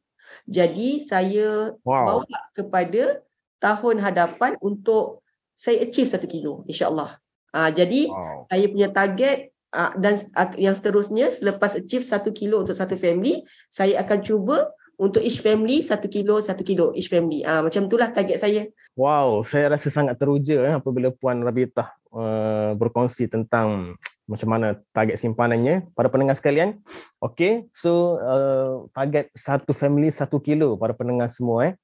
Jadi 0.46 1.02
saya 1.02 1.74
wow. 1.82 2.22
bawa 2.22 2.38
kepada 2.54 3.20
tahun 3.58 3.98
hadapan 3.98 4.54
untuk 4.62 5.26
saya 5.58 5.82
achieve 5.82 6.06
satu 6.06 6.30
kilo 6.30 6.62
insyaAllah. 6.70 7.18
Uh, 7.50 7.70
jadi 7.72 8.06
wow. 8.06 8.46
saya 8.46 8.66
punya 8.68 8.88
target 8.92 9.50
uh, 9.74 9.92
dan 9.98 10.20
uh, 10.36 10.52
yang 10.54 10.76
seterusnya 10.76 11.32
selepas 11.32 11.74
achieve 11.74 12.04
satu 12.04 12.30
kilo 12.30 12.62
untuk 12.62 12.76
satu 12.76 12.94
family, 12.94 13.42
saya 13.72 13.98
akan 14.04 14.18
cuba 14.22 14.70
untuk 14.96 15.20
each 15.20 15.44
family 15.44 15.84
satu 15.84 16.08
kilo 16.08 16.40
satu 16.40 16.62
kilo 16.64 16.92
each 16.96 17.10
family. 17.10 17.42
Ah 17.42 17.60
uh, 17.60 17.68
macam 17.68 17.88
itulah 17.88 18.08
target 18.12 18.38
saya. 18.40 18.62
Wow, 18.96 19.44
saya 19.44 19.76
rasa 19.76 19.92
sangat 19.92 20.16
teruja 20.16 20.56
eh, 20.64 20.74
apabila 20.76 21.12
Puan 21.12 21.44
Rabitah 21.44 21.92
uh, 22.12 22.72
berkongsi 22.76 23.28
tentang 23.28 23.96
macam 24.26 24.48
mana 24.50 24.66
target 24.90 25.16
simpanannya 25.22 25.86
para 25.94 26.10
pendengar 26.10 26.34
sekalian. 26.34 26.82
Okey, 27.22 27.70
so 27.70 28.18
uh, 28.18 28.90
target 28.90 29.30
satu 29.38 29.70
family 29.70 30.10
satu 30.10 30.42
kilo 30.42 30.74
para 30.74 30.92
pendengar 30.92 31.30
semua 31.30 31.72
eh. 31.72 31.74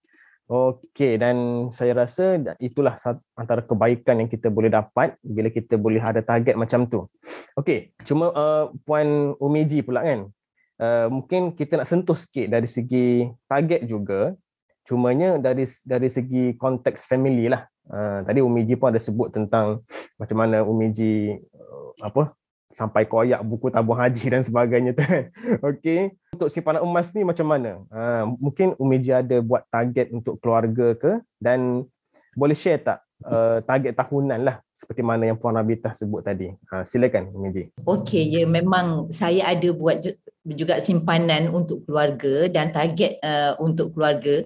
Okey 0.51 1.17
dan 1.23 1.71
saya 1.73 1.97
rasa 1.97 2.37
itulah 2.59 2.99
antara 3.39 3.63
kebaikan 3.63 4.21
yang 4.21 4.29
kita 4.29 4.51
boleh 4.51 4.69
dapat 4.69 5.15
bila 5.23 5.49
kita 5.49 5.79
boleh 5.79 6.03
ada 6.03 6.21
target 6.21 6.59
macam 6.59 6.85
tu. 6.85 7.07
Okey, 7.55 7.95
cuma 8.05 8.35
uh, 8.35 8.65
puan 8.83 9.33
Umiji 9.39 9.81
pula 9.81 10.03
kan. 10.03 10.29
Uh, 10.83 11.07
mungkin 11.09 11.55
kita 11.55 11.79
nak 11.79 11.87
sentuh 11.87 12.19
sikit 12.19 12.51
dari 12.51 12.67
segi 12.67 13.31
target 13.47 13.87
juga. 13.87 14.35
Cumanya 14.83 15.39
dari 15.39 15.65
dari 15.87 16.09
segi 16.11 16.59
konteks 16.59 17.07
family 17.07 17.47
lah. 17.51 17.67
Uh, 17.87 18.23
tadi 18.23 18.39
Umiji 18.39 18.79
pun 18.79 18.95
ada 18.95 19.01
sebut 19.03 19.35
tentang 19.35 19.83
macam 20.19 20.37
mana 20.39 20.63
Umiji 20.63 21.39
uh, 21.55 21.91
apa 22.03 22.35
sampai 22.73 23.05
koyak 23.05 23.45
buku 23.45 23.69
tabung 23.69 23.97
haji 24.01 24.29
dan 24.33 24.43
sebagainya 24.43 24.97
tu. 24.97 25.05
Okey. 25.63 26.17
Untuk 26.35 26.49
simpanan 26.49 26.83
emas 26.83 27.13
ni 27.13 27.23
macam 27.23 27.47
mana? 27.47 27.85
Uh, 27.93 28.25
mungkin 28.41 28.75
Umiji 28.81 29.13
ada 29.13 29.39
buat 29.45 29.63
target 29.69 30.11
untuk 30.11 30.41
keluarga 30.41 30.97
ke 30.97 31.21
dan 31.39 31.85
boleh 32.33 32.57
share 32.57 32.81
tak 32.81 33.05
uh, 33.29 33.61
target 33.63 33.93
tahunan 33.93 34.41
lah 34.41 34.57
seperti 34.73 35.05
mana 35.05 35.29
yang 35.29 35.39
Puan 35.39 35.55
Rabita 35.55 35.93
sebut 35.93 36.25
tadi. 36.25 36.51
Uh, 36.73 36.83
silakan 36.83 37.31
Umiji. 37.31 37.71
Okey, 37.85 38.41
ya 38.41 38.49
memang 38.49 39.13
saya 39.13 39.53
ada 39.53 39.69
buat 39.71 40.03
juga 40.43 40.83
simpanan 40.83 41.53
untuk 41.55 41.87
keluarga 41.87 42.51
dan 42.51 42.75
target 42.75 43.21
uh, 43.23 43.55
untuk 43.63 43.95
keluarga 43.95 44.43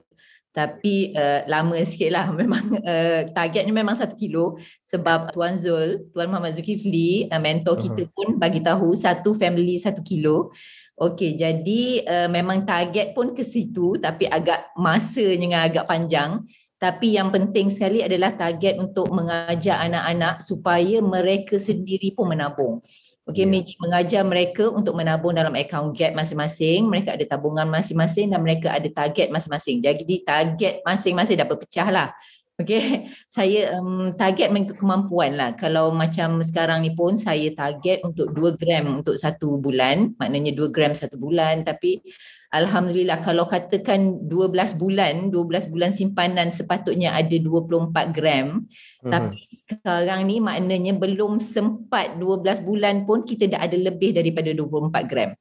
tapi 0.57 1.13
uh, 1.13 1.45
lama 1.45 1.77
sikit 1.85 2.09
lah 2.17 2.33
memang 2.41 2.65
uh, 2.81 3.29
targetnya 3.37 3.77
memang 3.77 3.93
satu 3.93 4.17
kilo 4.17 4.57
sebab 4.89 5.37
Tuan 5.37 5.61
Zul, 5.61 6.09
Tuan 6.17 6.33
Muhammad 6.33 6.57
Zulkifli, 6.57 7.29
uh, 7.29 7.37
mentor 7.37 7.77
kita 7.77 8.09
pun 8.17 8.41
bagi 8.41 8.65
tahu 8.65 8.97
satu 8.97 9.37
family 9.37 9.77
satu 9.77 10.01
kilo. 10.01 10.57
Okey, 10.97 11.37
jadi 11.37 11.83
uh, 12.09 12.29
memang 12.33 12.65
target 12.65 13.13
pun 13.13 13.37
ke 13.37 13.45
situ 13.45 14.01
tapi 14.01 14.25
agak 14.25 14.73
masanya 14.81 15.69
agak 15.69 15.85
panjang. 15.85 16.41
Tapi 16.81 17.21
yang 17.21 17.29
penting 17.29 17.69
sekali 17.69 18.01
adalah 18.05 18.33
target 18.33 18.81
untuk 18.81 19.09
mengajar 19.13 19.81
anak-anak 19.85 20.45
supaya 20.45 21.01
mereka 21.05 21.61
sendiri 21.61 22.13
pun 22.17 22.33
menabung. 22.33 22.81
Okey, 23.27 23.43
yeah. 23.43 23.51
Meji 23.51 23.75
mengajar 23.83 24.23
mereka 24.23 24.71
untuk 24.71 24.95
menabung 24.95 25.35
dalam 25.35 25.51
account 25.59 25.99
gap 25.99 26.15
masing-masing. 26.15 26.87
Mereka 26.87 27.19
ada 27.19 27.27
tabungan 27.27 27.67
masing-masing 27.67 28.31
dan 28.31 28.39
mereka 28.39 28.71
ada 28.71 28.87
target 28.87 29.35
masing-masing. 29.35 29.83
Jadi 29.83 30.23
target 30.23 30.79
masing-masing 30.87 31.43
dapat 31.43 31.59
pecah 31.59 31.91
lah. 31.91 32.09
Okey, 32.57 33.11
saya 33.27 33.83
um, 33.83 34.15
target 34.15 34.55
mengikut 34.55 34.79
kemampuan 34.79 35.35
lah. 35.35 35.59
Kalau 35.59 35.91
macam 35.91 36.39
sekarang 36.39 36.87
ni 36.87 36.95
pun 36.95 37.19
saya 37.19 37.51
target 37.51 38.07
untuk 38.07 38.31
2 38.31 38.55
gram 38.63 39.03
untuk 39.03 39.19
satu 39.19 39.59
bulan. 39.59 40.15
Maknanya 40.23 40.55
2 40.55 40.71
gram 40.71 40.95
satu 40.95 41.19
bulan. 41.19 41.67
Tapi 41.67 42.07
Alhamdulillah 42.55 43.27
kalau 43.27 43.51
katakan 43.51 44.23
12 44.31 44.79
bulan, 44.79 45.35
12 45.35 45.73
bulan 45.73 45.91
simpanan 45.91 46.55
sepatutnya 46.55 47.11
ada 47.11 47.35
24 47.35 48.15
gram. 48.15 48.63
Hmm. 49.03 49.11
Tapi 49.11 49.43
sekarang 49.67 50.31
ni 50.31 50.39
maknanya 50.39 50.95
belum 50.95 51.43
sempat 51.43 52.15
12 52.23 52.63
bulan 52.63 53.03
pun 53.03 53.27
kita 53.27 53.51
dah 53.51 53.67
ada 53.67 53.75
lebih 53.75 54.15
daripada 54.15 54.55
24 54.55 55.11
gram. 55.11 55.35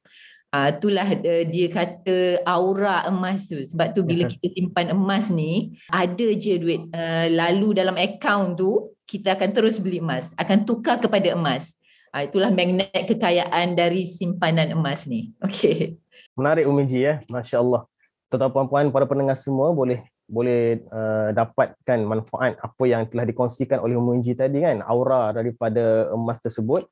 Uh, 0.54 0.70
itulah 0.72 1.04
uh, 1.04 1.44
dia 1.46 1.68
kata 1.68 2.42
aura 2.46 3.06
emas 3.06 3.46
tu. 3.46 3.58
Sebab 3.58 3.94
tu 3.94 4.02
bila 4.06 4.26
kita 4.30 4.46
simpan 4.54 4.90
emas 4.94 5.30
ni, 5.30 5.78
ada 5.90 6.26
je 6.34 6.54
duit 6.58 6.80
uh, 6.90 7.26
lalu 7.30 7.76
dalam 7.76 7.94
akaun 7.98 8.54
tu, 8.58 8.94
kita 9.06 9.38
akan 9.38 9.50
terus 9.54 9.78
beli 9.78 10.02
emas. 10.02 10.34
Akan 10.34 10.66
tukar 10.66 10.98
kepada 10.98 11.34
emas. 11.34 11.74
Uh, 12.14 12.24
itulah 12.24 12.48
magnet 12.48 12.88
kekayaan 12.94 13.76
dari 13.76 14.08
simpanan 14.08 14.72
emas 14.72 15.04
ni. 15.04 15.34
Okay. 15.44 16.00
Menarik 16.36 16.68
Umiji 16.68 17.00
ya, 17.00 17.24
Masya 17.32 17.64
Allah. 17.64 17.88
Tuan-tuan 18.28 18.52
puan-puan, 18.52 18.92
para 18.92 19.08
pendengar 19.08 19.40
semua 19.40 19.72
boleh 19.72 20.04
boleh 20.26 20.82
uh, 20.90 21.30
dapatkan 21.30 22.02
manfaat 22.02 22.58
apa 22.58 22.84
yang 22.84 23.06
telah 23.06 23.22
dikongsikan 23.24 23.78
oleh 23.78 23.94
Umiji 23.96 24.34
tadi 24.34 24.60
kan, 24.60 24.82
aura 24.84 25.30
daripada 25.32 26.10
emas 26.12 26.42
tersebut 26.42 26.84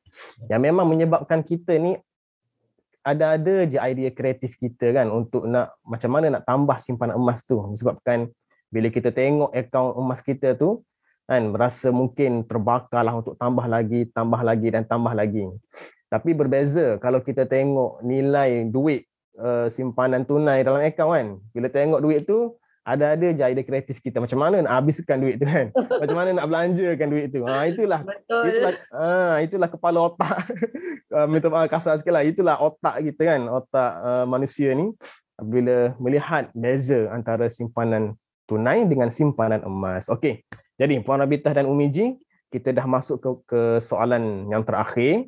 yang 0.46 0.62
memang 0.62 0.86
menyebabkan 0.86 1.42
kita 1.42 1.74
ni 1.76 1.98
ada-ada 3.04 3.68
je 3.68 3.76
idea 3.76 4.08
kreatif 4.14 4.56
kita 4.56 4.96
kan? 4.96 5.12
Untuk 5.12 5.44
nak 5.44 5.76
macam 5.84 6.10
mana 6.14 6.40
nak 6.40 6.48
tambah 6.48 6.80
simpanan 6.80 7.20
emas 7.20 7.44
tu. 7.44 7.60
Sebabkan 7.76 8.32
bila 8.72 8.88
kita 8.88 9.12
tengok 9.12 9.52
akaun 9.52 9.92
emas 10.00 10.24
kita 10.24 10.56
tu 10.56 10.80
kan? 11.28 11.52
Merasa 11.52 11.92
mungkin 11.92 12.48
terbakar 12.48 13.04
lah 13.04 13.12
untuk 13.20 13.36
tambah 13.36 13.68
lagi, 13.68 14.08
tambah 14.08 14.40
lagi 14.40 14.72
dan 14.72 14.88
tambah 14.88 15.12
lagi. 15.12 15.52
Tapi 16.08 16.32
berbeza 16.32 16.96
kalau 16.96 17.20
kita 17.20 17.44
tengok 17.44 18.00
nilai 18.00 18.64
duit 18.72 19.04
uh, 19.38 19.66
simpanan 19.70 20.26
tunai 20.26 20.62
dalam 20.62 20.82
akaun 20.82 21.12
kan. 21.14 21.28
Bila 21.54 21.66
tengok 21.70 22.00
duit 22.02 22.22
tu, 22.26 22.54
ada-ada 22.84 23.32
je 23.32 23.40
idea 23.40 23.64
kreatif 23.64 23.96
kita. 24.04 24.20
Macam 24.20 24.36
mana 24.36 24.60
nak 24.60 24.76
habiskan 24.76 25.16
duit 25.16 25.40
tu 25.40 25.48
kan. 25.48 25.72
Macam 26.04 26.16
mana 26.20 26.30
nak 26.36 26.46
belanjakan 26.46 27.08
duit 27.08 27.26
tu. 27.32 27.40
Ha, 27.48 27.64
itulah. 27.72 28.00
Betul. 28.04 28.44
Itulah, 28.52 28.72
ha, 28.92 29.34
itulah 29.40 29.68
kepala 29.72 29.98
otak. 30.04 30.36
Uh, 31.08 31.26
minta 31.32 31.48
maaf 31.48 31.72
kasar 31.72 31.96
sikit 31.96 32.12
lah. 32.12 32.22
Itulah 32.22 32.60
otak 32.60 33.00
kita 33.00 33.22
kan. 33.24 33.40
Otak 33.48 33.92
uh, 34.04 34.24
manusia 34.28 34.76
ni. 34.76 34.92
Bila 35.40 35.96
melihat 35.96 36.52
beza 36.52 37.08
antara 37.10 37.48
simpanan 37.48 38.14
tunai 38.44 38.84
dengan 38.84 39.08
simpanan 39.08 39.64
emas. 39.64 40.12
Okey. 40.12 40.44
Jadi 40.76 41.00
Puan 41.00 41.24
Rabitah 41.24 41.56
dan 41.56 41.64
Umiji, 41.64 42.20
kita 42.52 42.70
dah 42.70 42.84
masuk 42.84 43.16
ke, 43.18 43.30
ke 43.48 43.60
soalan 43.80 44.52
yang 44.52 44.60
terakhir. 44.60 45.26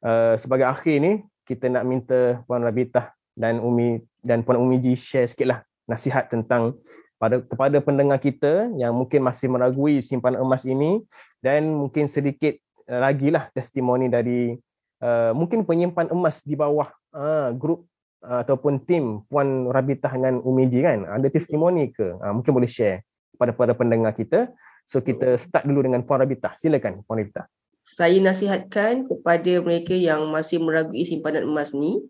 Uh, 0.00 0.34
sebagai 0.40 0.64
akhir 0.64 0.96
ni, 0.98 1.12
kita 1.44 1.68
nak 1.68 1.84
minta 1.84 2.40
Puan 2.48 2.64
Rabitah 2.64 3.15
dan 3.36 3.60
Umi 3.60 4.00
dan 4.24 4.40
Puan 4.40 4.58
Umi 4.58 4.80
Ji 4.80 4.96
share 4.96 5.28
sikitlah 5.28 5.62
nasihat 5.84 6.26
tentang 6.26 6.74
pada 7.20 7.40
kepada 7.44 7.78
pendengar 7.84 8.18
kita 8.20 8.72
yang 8.76 8.96
mungkin 8.96 9.20
masih 9.22 9.52
meragui 9.52 10.00
simpanan 10.00 10.40
emas 10.40 10.64
ini. 10.64 11.04
Dan 11.44 11.68
mungkin 11.68 12.08
sedikit 12.08 12.56
uh, 12.88 13.00
lagi 13.04 13.28
lah 13.28 13.52
testimoni 13.52 14.08
dari 14.08 14.56
uh, 15.04 15.36
mungkin 15.36 15.62
penyimpan 15.62 16.10
emas 16.10 16.40
di 16.42 16.56
bawah 16.56 16.88
uh, 17.12 17.52
grup 17.52 17.84
uh, 18.24 18.42
ataupun 18.42 18.82
tim 18.82 19.22
Puan 19.28 19.68
Rabitah 19.68 20.10
dengan 20.16 20.40
Umi 20.40 20.66
Ji 20.72 20.80
kan. 20.82 21.04
Ada 21.04 21.28
testimoni 21.28 21.92
ke? 21.92 22.16
Uh, 22.16 22.32
mungkin 22.40 22.56
boleh 22.56 22.68
share 22.68 23.04
kepada 23.36 23.52
para 23.52 23.72
pendengar 23.76 24.16
kita. 24.16 24.48
So 24.88 25.04
kita 25.04 25.36
start 25.36 25.68
dulu 25.68 25.84
dengan 25.84 26.02
Puan 26.02 26.24
Rabitah. 26.24 26.56
Silakan 26.56 27.04
Puan 27.04 27.20
Rabitah. 27.20 27.46
Saya 27.86 28.18
nasihatkan 28.18 29.06
kepada 29.06 29.62
mereka 29.62 29.94
yang 29.94 30.26
masih 30.26 30.58
meragui 30.58 31.06
simpanan 31.06 31.46
emas 31.46 31.70
ni 31.70 32.02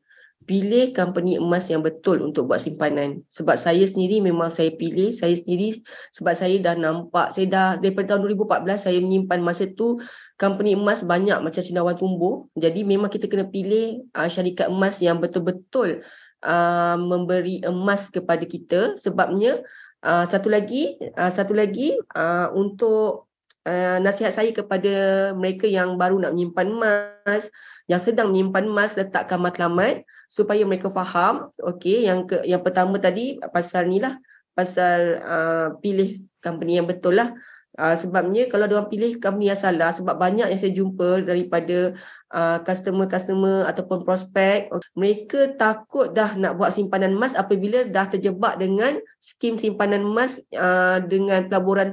pilih 0.46 0.94
company 0.94 1.40
emas 1.40 1.66
yang 1.66 1.82
betul 1.82 2.22
untuk 2.22 2.46
buat 2.46 2.62
simpanan. 2.62 3.26
Sebab 3.32 3.58
saya 3.58 3.82
sendiri 3.82 4.22
memang 4.22 4.52
saya 4.52 4.70
pilih, 4.70 5.10
saya 5.10 5.34
sendiri 5.34 5.82
sebab 6.14 6.34
saya 6.38 6.54
dah 6.62 6.74
nampak, 6.78 7.34
saya 7.34 7.46
dah 7.50 7.68
daripada 7.80 8.14
tahun 8.14 8.30
2014 8.30 8.86
saya 8.86 8.98
menyimpan 9.02 9.40
masa 9.42 9.66
tu 9.66 9.98
company 10.38 10.78
emas 10.78 11.02
banyak 11.02 11.42
macam 11.42 11.62
cendawan 11.62 11.98
tumbuh. 11.98 12.46
Jadi 12.54 12.86
memang 12.86 13.10
kita 13.10 13.26
kena 13.26 13.50
pilih 13.50 14.06
uh, 14.14 14.30
syarikat 14.30 14.70
emas 14.70 15.02
yang 15.02 15.18
betul-betul 15.18 16.06
uh, 16.46 16.96
memberi 17.00 17.64
emas 17.66 18.06
kepada 18.12 18.46
kita. 18.46 18.94
Sebabnya 18.94 19.66
uh, 20.06 20.24
satu 20.30 20.46
lagi, 20.46 20.94
uh, 21.18 21.32
satu 21.32 21.58
lagi 21.58 21.98
uh, 22.14 22.54
untuk 22.54 23.26
uh, 23.66 23.98
nasihat 23.98 24.30
saya 24.30 24.54
kepada 24.54 25.34
mereka 25.34 25.66
yang 25.66 25.98
baru 25.98 26.22
nak 26.22 26.38
menyimpan 26.38 26.66
emas, 26.70 27.50
yang 27.86 28.02
sedang 28.02 28.34
menyimpan 28.34 28.66
emas 28.66 28.98
letakkan 28.98 29.38
matlamat 29.38 30.02
supaya 30.26 30.66
mereka 30.66 30.90
faham. 30.90 31.50
Okey 31.62 32.06
yang 32.06 32.26
ke, 32.26 32.42
yang 32.42 32.62
pertama 32.62 32.98
tadi 32.98 33.38
pasal 33.54 33.86
ni 33.86 34.02
lah. 34.02 34.18
Pasal 34.52 35.22
uh, 35.22 35.68
pilih 35.78 36.26
company 36.42 36.82
yang 36.82 36.88
betul 36.90 37.18
lah. 37.18 37.30
Uh, 37.76 37.92
sebabnya 37.92 38.48
kalau 38.48 38.64
dia 38.64 38.80
pilih 38.88 39.20
company 39.20 39.52
yang 39.52 39.60
salah 39.60 39.92
sebab 39.92 40.16
banyak 40.16 40.48
yang 40.48 40.56
saya 40.56 40.72
jumpa 40.72 41.28
daripada 41.28 41.92
uh, 42.32 42.56
customer-customer 42.64 43.68
ataupun 43.68 44.00
prospek 44.00 44.72
mereka 44.96 45.52
takut 45.60 46.08
dah 46.08 46.40
nak 46.40 46.56
buat 46.56 46.72
simpanan 46.72 47.12
emas 47.12 47.36
apabila 47.36 47.84
dah 47.84 48.08
terjebak 48.08 48.56
dengan 48.56 48.96
skim 49.20 49.60
simpanan 49.60 50.08
emas 50.08 50.40
uh, 50.56 51.04
dengan 51.04 51.52
pelaburan 51.52 51.92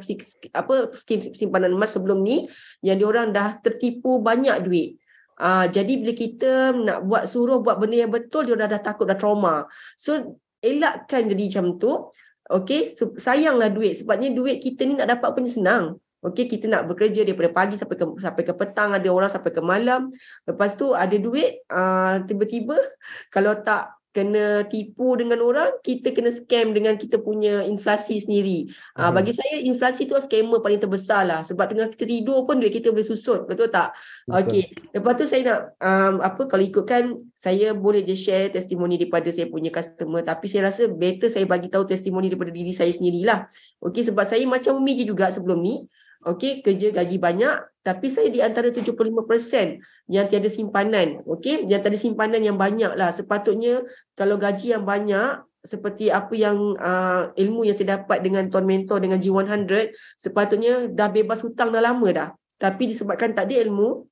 apa 0.56 0.96
skim 0.96 1.36
simpanan 1.36 1.76
emas 1.76 1.92
sebelum 1.92 2.24
ni 2.24 2.48
yang 2.80 2.96
diorang 2.96 3.36
dah 3.36 3.60
tertipu 3.60 4.24
banyak 4.24 4.64
duit 4.64 5.03
Uh, 5.40 5.66
jadi 5.70 5.94
bila 5.98 6.14
kita 6.14 6.52
nak 6.74 7.06
buat 7.06 7.24
suruh 7.26 7.60
buat 7.60 7.82
benda 7.82 8.06
yang 8.06 8.14
betul 8.14 8.46
dia 8.46 8.58
dah, 8.58 8.70
dah 8.70 8.82
takut 8.82 9.10
dah 9.10 9.18
trauma. 9.18 9.66
So 9.98 10.40
elakkan 10.64 11.28
jadi 11.30 11.44
macam 11.50 11.82
tu. 11.82 11.92
Okey, 12.44 13.00
so, 13.00 13.16
sayanglah 13.16 13.72
duit 13.72 14.04
sebabnya 14.04 14.28
duit 14.30 14.60
kita 14.60 14.84
ni 14.84 15.00
nak 15.00 15.10
dapat 15.16 15.32
punya 15.32 15.50
senang. 15.50 15.96
Okey, 16.24 16.48
kita 16.48 16.68
nak 16.72 16.92
bekerja 16.92 17.24
daripada 17.24 17.52
pagi 17.52 17.76
sampai 17.80 17.96
ke 18.00 18.06
sampai 18.20 18.44
ke 18.48 18.54
petang, 18.56 18.96
ada 18.96 19.08
orang 19.12 19.32
sampai 19.32 19.52
ke 19.52 19.60
malam. 19.64 20.12
Lepas 20.48 20.76
tu 20.76 20.92
ada 20.92 21.16
duit, 21.16 21.64
uh, 21.72 22.20
tiba-tiba 22.24 22.76
kalau 23.34 23.56
tak 23.64 23.96
kena 24.14 24.70
tipu 24.70 25.18
dengan 25.18 25.42
orang, 25.42 25.82
kita 25.82 26.14
kena 26.14 26.30
scam 26.30 26.72
dengan 26.72 26.96
kita 26.96 27.18
punya 27.18 27.66
inflasi 27.66 28.22
sendiri. 28.22 28.70
Uh, 28.94 29.10
bagi 29.10 29.34
saya 29.34 29.60
inflasi 29.66 30.06
tu 30.06 30.14
scammer 30.22 30.62
paling 30.62 30.78
terbesar 30.78 31.26
lah 31.26 31.42
sebab 31.42 31.66
tengah 31.66 31.90
kita 31.90 32.06
tidur 32.06 32.46
pun 32.46 32.62
duit 32.62 32.70
kita 32.70 32.94
boleh 32.94 33.04
susut, 33.04 33.50
betul 33.50 33.74
tak? 33.74 33.98
Betul. 34.30 34.38
Okey. 34.46 34.64
Lepas 34.94 35.14
tu 35.18 35.26
saya 35.26 35.42
nak 35.44 35.60
um, 35.82 36.16
apa 36.22 36.42
kalau 36.46 36.64
ikutkan 36.64 37.04
saya 37.34 37.74
boleh 37.74 38.06
je 38.06 38.14
share 38.14 38.54
testimoni 38.54 39.02
daripada 39.02 39.34
saya 39.34 39.50
punya 39.50 39.74
customer 39.74 40.22
tapi 40.22 40.46
saya 40.46 40.70
rasa 40.70 40.86
better 40.86 41.34
saya 41.34 41.50
bagi 41.50 41.74
tahu 41.74 41.90
testimoni 41.90 42.30
daripada 42.30 42.54
diri 42.54 42.70
saya 42.70 42.94
sendirilah. 42.94 43.50
Okey 43.82 44.06
sebab 44.06 44.24
saya 44.30 44.46
macam 44.46 44.78
Umi 44.78 44.94
je 44.94 45.10
juga 45.10 45.34
sebelum 45.34 45.58
ni. 45.58 45.90
Okey, 46.24 46.64
kerja 46.64 46.96
gaji 46.96 47.18
banyak 47.20 47.56
tapi 47.84 48.08
saya 48.08 48.32
di 48.32 48.40
antara 48.40 48.72
75% 48.72 49.04
yang 50.08 50.26
tiada 50.32 50.48
simpanan. 50.48 51.20
Okey, 51.28 51.68
yang 51.68 51.84
tiada 51.84 52.00
simpanan 52.00 52.40
yang 52.40 52.56
banyak 52.56 52.96
lah. 52.96 53.12
Sepatutnya 53.12 53.84
kalau 54.16 54.40
gaji 54.40 54.72
yang 54.72 54.88
banyak 54.88 55.44
seperti 55.64 56.08
apa 56.08 56.32
yang 56.32 56.80
uh, 56.80 57.32
ilmu 57.36 57.68
yang 57.68 57.76
saya 57.76 58.00
dapat 58.00 58.24
dengan 58.24 58.48
tuan 58.48 58.68
mentor 58.68 59.00
dengan 59.00 59.20
G100 59.20 59.96
sepatutnya 60.20 60.92
dah 60.92 61.08
bebas 61.12 61.44
hutang 61.44 61.76
dah 61.76 61.84
lama 61.84 62.08
dah. 62.12 62.30
Tapi 62.56 62.96
disebabkan 62.96 63.36
tak 63.36 63.52
ada 63.52 63.60
ilmu, 63.68 64.08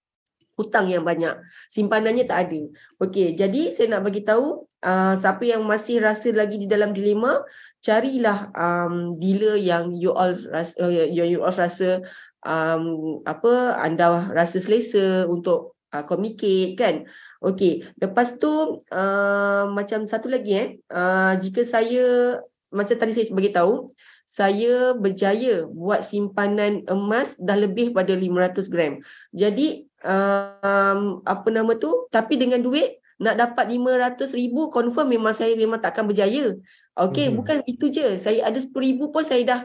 hutang 0.60 0.91
yang 0.91 1.08
banyak. 1.08 1.39
Simpanannya 1.71 2.28
tak 2.28 2.52
ada. 2.52 2.62
Okey, 3.00 3.39
jadi 3.39 3.71
saya 3.71 3.88
nak 3.95 4.12
bagi 4.12 4.28
tahu 4.28 4.67
uh, 4.86 5.13
siapa 5.17 5.44
yang 5.46 5.63
masih 5.65 6.02
rasa 6.02 6.30
lagi 6.34 6.58
di 6.62 6.67
dalam 6.67 6.94
dilema, 6.94 7.41
carilah 7.82 8.54
um, 8.54 9.17
dealer 9.17 9.58
yang 9.58 9.94
you 9.98 10.13
all 10.13 10.34
rasa 10.54 10.74
uh, 10.78 10.91
yang 10.91 11.30
you 11.30 11.41
all 11.41 11.54
rasa 11.54 12.06
um, 12.46 13.20
apa 13.26 13.82
anda 13.82 14.30
rasa 14.30 14.62
selesa 14.62 15.26
untuk 15.26 15.78
uh, 15.94 16.06
communicate 16.06 16.78
kan. 16.78 16.96
Okey, 17.41 17.89
lepas 17.98 18.38
tu 18.38 18.86
uh, 18.86 19.63
macam 19.74 20.06
satu 20.06 20.30
lagi 20.30 20.54
eh, 20.54 20.70
uh, 20.94 21.34
jika 21.41 21.65
saya 21.65 22.38
macam 22.70 22.96
tadi 22.96 23.12
saya 23.17 23.34
bagi 23.34 23.52
tahu, 23.52 23.91
saya 24.24 24.96
berjaya 24.96 25.67
buat 25.67 26.06
simpanan 26.06 26.88
emas 26.88 27.36
dah 27.36 27.58
lebih 27.58 27.91
pada 27.91 28.15
500 28.15 28.72
gram. 28.72 28.94
Jadi 29.36 29.91
um, 30.06 31.20
apa 31.26 31.48
nama 31.52 31.74
tu, 31.76 32.08
tapi 32.13 32.39
dengan 32.39 32.63
duit 32.63 33.00
nak 33.21 33.36
dapat 33.38 33.69
500 33.69 34.34
ribu 34.34 34.73
confirm 34.73 35.13
memang 35.13 35.31
saya 35.38 35.53
memang 35.53 35.77
takkan 35.77 36.10
berjaya. 36.10 36.57
Okey, 36.97 37.29
Mhm. 37.29 37.36
bukan 37.38 37.57
itu 37.69 37.88
je. 37.93 38.17
Saya 38.19 38.49
ada 38.49 38.57
10 38.57 38.81
ribu 38.81 39.13
pun 39.13 39.21
saya 39.23 39.43
dah 39.45 39.62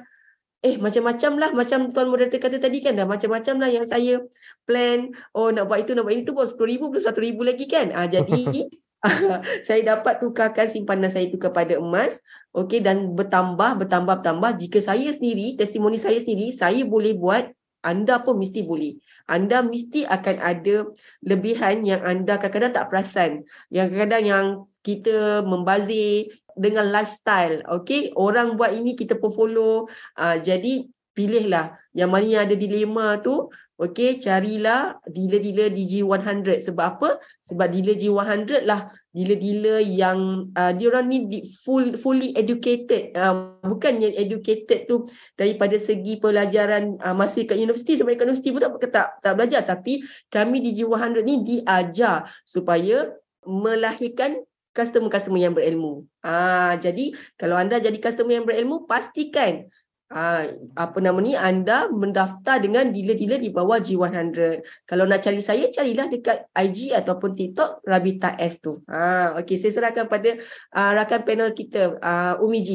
Eh 0.64 0.80
macam-macam 0.80 1.32
lah 1.36 1.50
Macam 1.52 1.92
tuan 1.92 2.08
moderator 2.08 2.40
kata 2.40 2.56
tadi 2.56 2.80
kan 2.80 2.96
Dah 2.96 3.04
macam-macam 3.04 3.54
lah 3.60 3.68
yang 3.70 3.84
saya 3.84 4.24
plan 4.64 5.12
Oh 5.36 5.52
nak 5.52 5.68
buat 5.68 5.84
itu 5.84 5.92
nak 5.92 6.08
buat 6.08 6.16
itu 6.16 6.32
pun 6.32 6.48
10 6.48 6.56
ribu 6.66 6.84
plus 6.88 7.04
1 7.04 7.20
ribu 7.20 7.44
lagi 7.44 7.68
kan 7.68 7.92
ah, 7.92 8.08
Jadi 8.08 8.64
saya 9.68 9.80
dapat 9.84 10.18
tukarkan 10.18 10.66
simpanan 10.66 11.12
saya 11.12 11.28
itu 11.28 11.36
kepada 11.38 11.76
emas 11.76 12.18
Okey 12.56 12.80
dan 12.80 13.12
bertambah 13.12 13.84
bertambah 13.84 14.24
bertambah 14.24 14.50
Jika 14.58 14.80
saya 14.80 15.12
sendiri 15.12 15.54
testimoni 15.54 16.00
saya 16.00 16.16
sendiri 16.18 16.50
Saya 16.50 16.82
boleh 16.88 17.12
buat 17.12 17.52
anda 17.86 18.18
pun 18.18 18.42
mesti 18.42 18.66
boleh. 18.66 18.98
Anda 19.30 19.62
mesti 19.62 20.02
akan 20.02 20.36
ada 20.42 20.90
lebihan 21.22 21.86
yang 21.86 22.02
anda 22.02 22.34
kadang-kadang 22.42 22.74
tak 22.74 22.86
perasan. 22.90 23.46
Yang 23.70 23.86
kadang-kadang 23.94 24.24
yang 24.26 24.46
kita 24.82 25.46
membazir 25.46 26.34
dengan 26.58 26.90
lifestyle. 26.90 27.62
Okay, 27.68 28.10
orang 28.18 28.58
buat 28.58 28.74
ini 28.74 28.98
kita 28.98 29.14
pun 29.22 29.30
follow. 29.30 29.86
Uh, 30.18 30.34
jadi 30.42 30.90
pilihlah 31.16 31.72
yang 31.96 32.12
mana 32.12 32.28
yang 32.28 32.44
ada 32.44 32.52
dilema 32.52 33.16
tu. 33.24 33.48
Okay, 33.76 34.16
carilah 34.16 34.96
dealer-dealer 35.04 35.68
di 35.68 35.84
G100. 35.84 36.64
Sebab 36.64 36.86
apa? 36.96 37.20
Sebab 37.44 37.68
dealer 37.68 37.92
G100 37.92 38.64
lah 38.64 38.88
dealer-dealer 39.12 39.84
yang 39.84 40.48
uh, 40.56 40.72
dia 40.72 40.88
orang 40.88 41.12
ni 41.12 41.44
full 41.60 41.92
fully 42.00 42.32
educated. 42.32 43.12
Uh, 43.12 43.52
bukan 43.60 44.00
yang 44.00 44.16
educated 44.16 44.88
tu 44.88 45.04
daripada 45.36 45.76
segi 45.76 46.16
pelajaran 46.16 46.96
uh, 47.04 47.12
masih 47.12 47.44
kat 47.44 47.60
universiti 47.60 48.00
sampai 48.00 48.16
kat 48.16 48.24
universiti 48.24 48.48
pun 48.48 48.64
tak, 48.64 48.72
tak, 48.88 49.08
tak 49.20 49.32
belajar. 49.36 49.60
Tapi 49.68 50.00
kami 50.32 50.64
di 50.64 50.72
G100 50.80 51.20
ni 51.20 51.44
diajar 51.44 52.32
supaya 52.48 53.12
melahirkan 53.44 54.40
customer-customer 54.76 55.40
yang 55.40 55.56
berilmu. 55.56 56.04
Ah, 56.20 56.76
jadi 56.76 57.16
kalau 57.40 57.56
anda 57.56 57.80
jadi 57.80 57.96
customer 57.96 58.36
yang 58.36 58.44
berilmu, 58.44 58.84
pastikan 58.84 59.72
ah, 60.12 60.46
apa 60.76 60.98
nama 61.02 61.18
ni 61.18 61.34
anda 61.34 61.90
mendaftar 61.90 62.62
dengan 62.62 62.90
dealer-dealer 62.90 63.40
di 63.42 63.50
bawah 63.50 63.82
G100. 63.82 64.62
Kalau 64.86 65.04
nak 65.06 65.22
cari 65.22 65.42
saya, 65.42 65.66
carilah 65.70 66.06
dekat 66.06 66.46
IG 66.54 66.94
ataupun 66.94 67.34
TikTok 67.34 67.82
Rabita 67.82 68.38
S 68.38 68.62
tu. 68.62 68.82
Ah, 68.86 69.34
okey, 69.42 69.58
saya 69.58 69.72
serahkan 69.74 70.06
pada 70.06 70.38
ah, 70.74 70.94
rakan 70.94 71.20
panel 71.26 71.50
kita, 71.54 71.98
ah, 72.02 72.38
Umi 72.38 72.62
G. 72.62 72.70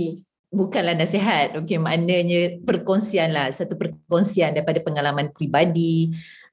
bukanlah 0.52 0.96
nasihat. 1.00 1.56
Okey, 1.64 1.80
maknanya 1.80 2.60
perkongsian 2.68 3.32
lah. 3.32 3.48
Satu 3.56 3.80
perkongsian 3.80 4.52
daripada 4.52 4.84
pengalaman 4.84 5.32
peribadi 5.32 6.12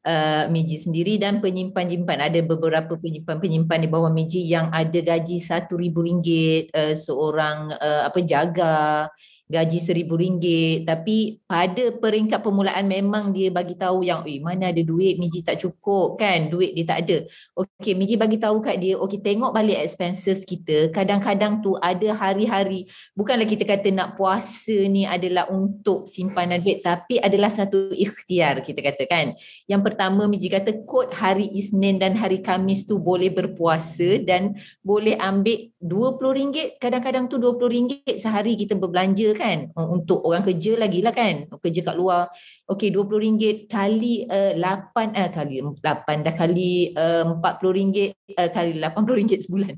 uh, 0.08 0.44
Miji 0.48 0.78
sendiri 0.78 1.18
dan 1.18 1.42
penyimpan-penyimpan. 1.42 2.18
Ada 2.30 2.40
beberapa 2.44 2.94
penyimpan-penyimpan 2.96 3.78
di 3.84 3.88
bawah 3.90 4.12
Miji 4.12 4.46
yang 4.46 4.70
ada 4.70 4.98
gaji 5.00 5.36
RM1,000 5.40 6.28
uh, 6.70 6.94
seorang 6.94 7.74
uh, 7.74 8.02
apa 8.06 8.20
jaga 8.22 9.08
gaji 9.48 9.80
RM1,000 9.80 10.84
tapi 10.84 11.40
pada 11.48 11.84
peringkat 11.96 12.44
permulaan 12.44 12.84
memang 12.84 13.32
dia 13.32 13.48
bagi 13.48 13.72
tahu 13.72 14.04
yang 14.04 14.20
eh 14.28 14.36
mana 14.44 14.68
ada 14.68 14.82
duit 14.84 15.16
Miji 15.16 15.40
tak 15.40 15.64
cukup 15.64 16.20
kan? 16.20 16.52
Duit 16.52 16.76
dia 16.76 16.84
tak 16.84 17.08
ada. 17.08 17.24
Okey 17.56 17.96
Miji 17.96 18.20
bagi 18.20 18.36
tahu 18.36 18.60
kat 18.60 18.76
dia 18.76 19.00
okey 19.00 19.24
tengok 19.24 19.56
balik 19.56 19.80
expenses 19.80 20.44
kita. 20.44 20.92
Kadang-kadang 20.92 21.64
tu 21.64 21.80
ada 21.80 22.12
hari-hari 22.12 22.92
bukanlah 23.16 23.48
kita 23.48 23.64
kata 23.64 23.88
nak 23.88 24.20
puasa 24.20 24.76
ni 24.84 25.08
adalah 25.08 25.48
untuk 25.48 26.04
simpanan 26.04 26.60
duit 26.60 26.84
tapi 26.84 27.16
adalah 27.16 27.48
satu 27.48 27.88
ikhtiar 27.96 28.60
kita 28.60 28.84
kata 28.84 29.08
kan? 29.08 29.32
Yang 29.64 29.82
pertama 29.88 30.28
Miji 30.28 30.52
kata 30.52 30.84
kod 30.84 31.16
hari 31.16 31.48
Isnin 31.56 31.96
dan 31.96 32.20
hari 32.20 32.44
Kamis 32.44 32.84
tu 32.84 33.00
boleh 33.00 33.32
berpuasa 33.32 34.20
dan 34.20 34.60
boleh 34.84 35.16
ambil 35.16 35.72
RM20 35.80 36.76
kadang-kadang 36.76 37.32
tu 37.32 37.40
RM20 37.40 38.20
sehari 38.20 38.52
kita 38.52 38.76
berbelanja 38.76 39.37
kan? 39.38 39.70
Uh, 39.78 39.86
untuk 39.94 40.26
orang 40.26 40.42
kerja 40.42 40.74
lagi 40.74 40.98
lah 40.98 41.14
kan? 41.14 41.46
Kerja 41.62 41.80
kat 41.86 41.94
luar. 41.94 42.26
Okey 42.66 42.90
RM20 42.90 43.70
kali 43.70 44.26
uh, 44.26 44.52
8 44.58 45.14
uh, 45.14 45.30
kali 45.30 45.62
8 45.62 46.26
dah 46.26 46.34
kali 46.34 46.92
uh, 46.98 47.22
RM40 47.38 47.98
uh, 48.34 48.50
kali 48.50 48.70
RM80 48.82 49.30
sebulan. 49.46 49.74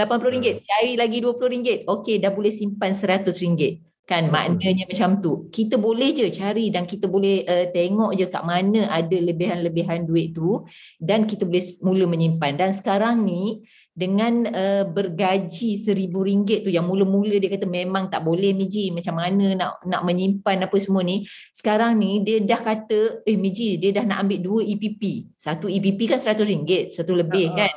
RM80 0.00 0.64
cari 0.64 0.92
lagi 0.96 1.18
RM20 1.20 1.84
okey 1.84 2.16
dah 2.16 2.32
boleh 2.32 2.52
simpan 2.52 2.96
RM100 2.96 3.92
kan? 4.12 4.28
Hmm. 4.28 4.32
maknanya 4.34 4.84
macam 4.90 5.22
tu. 5.22 5.32
Kita 5.48 5.78
boleh 5.78 6.10
je 6.12 6.26
cari 6.28 6.68
dan 6.68 6.84
kita 6.84 7.06
boleh 7.06 7.46
uh, 7.46 7.66
tengok 7.70 8.12
je 8.18 8.26
kat 8.28 8.42
mana 8.42 8.90
ada 8.90 9.16
lebihan-lebihan 9.16 10.04
duit 10.04 10.34
tu 10.34 10.66
dan 10.98 11.24
kita 11.24 11.46
boleh 11.46 11.64
mula 11.80 12.04
menyimpan. 12.10 12.58
Dan 12.58 12.70
sekarang 12.74 13.22
ni 13.22 13.62
dengan 13.92 14.48
uh, 14.48 14.88
bergaji 14.88 15.76
seribu 15.76 16.24
ringgit 16.24 16.64
tu 16.64 16.72
yang 16.72 16.88
mula-mula 16.88 17.36
dia 17.36 17.52
kata 17.52 17.68
memang 17.68 18.08
tak 18.08 18.24
boleh 18.24 18.56
Miji 18.56 18.88
macam 18.88 19.20
mana 19.20 19.52
nak 19.52 19.84
nak 19.84 20.02
menyimpan 20.08 20.64
apa 20.64 20.76
semua 20.80 21.04
ni? 21.04 21.28
Sekarang 21.52 22.00
ni 22.00 22.24
dia 22.24 22.40
dah 22.40 22.56
kata 22.56 23.20
eh 23.28 23.36
Miji 23.36 23.76
dia 23.76 23.92
dah 23.92 24.08
nak 24.08 24.24
ambil 24.24 24.38
dua 24.40 24.60
EPP 24.64 25.36
satu 25.36 25.68
EPP 25.68 26.08
kan 26.08 26.16
seratus 26.16 26.48
ringgit 26.48 26.88
satu 26.96 27.12
lebih 27.12 27.52
Ha. 27.52 27.56
kan? 27.64 27.72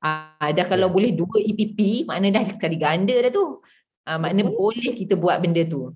Ah 0.00 0.50
dah 0.56 0.64
kalau 0.64 0.88
boleh 0.88 1.12
dua 1.12 1.36
EPP 1.36 2.08
makna 2.08 2.32
dah 2.32 2.48
sekali 2.48 2.80
ganda 2.80 3.12
dah 3.20 3.28
tu. 3.28 3.60
Ah 4.08 4.16
makna 4.16 4.48
Betul. 4.48 4.56
boleh 4.56 4.90
kita 4.96 5.20
buat 5.20 5.36
benda 5.44 5.68
tu. 5.68 5.92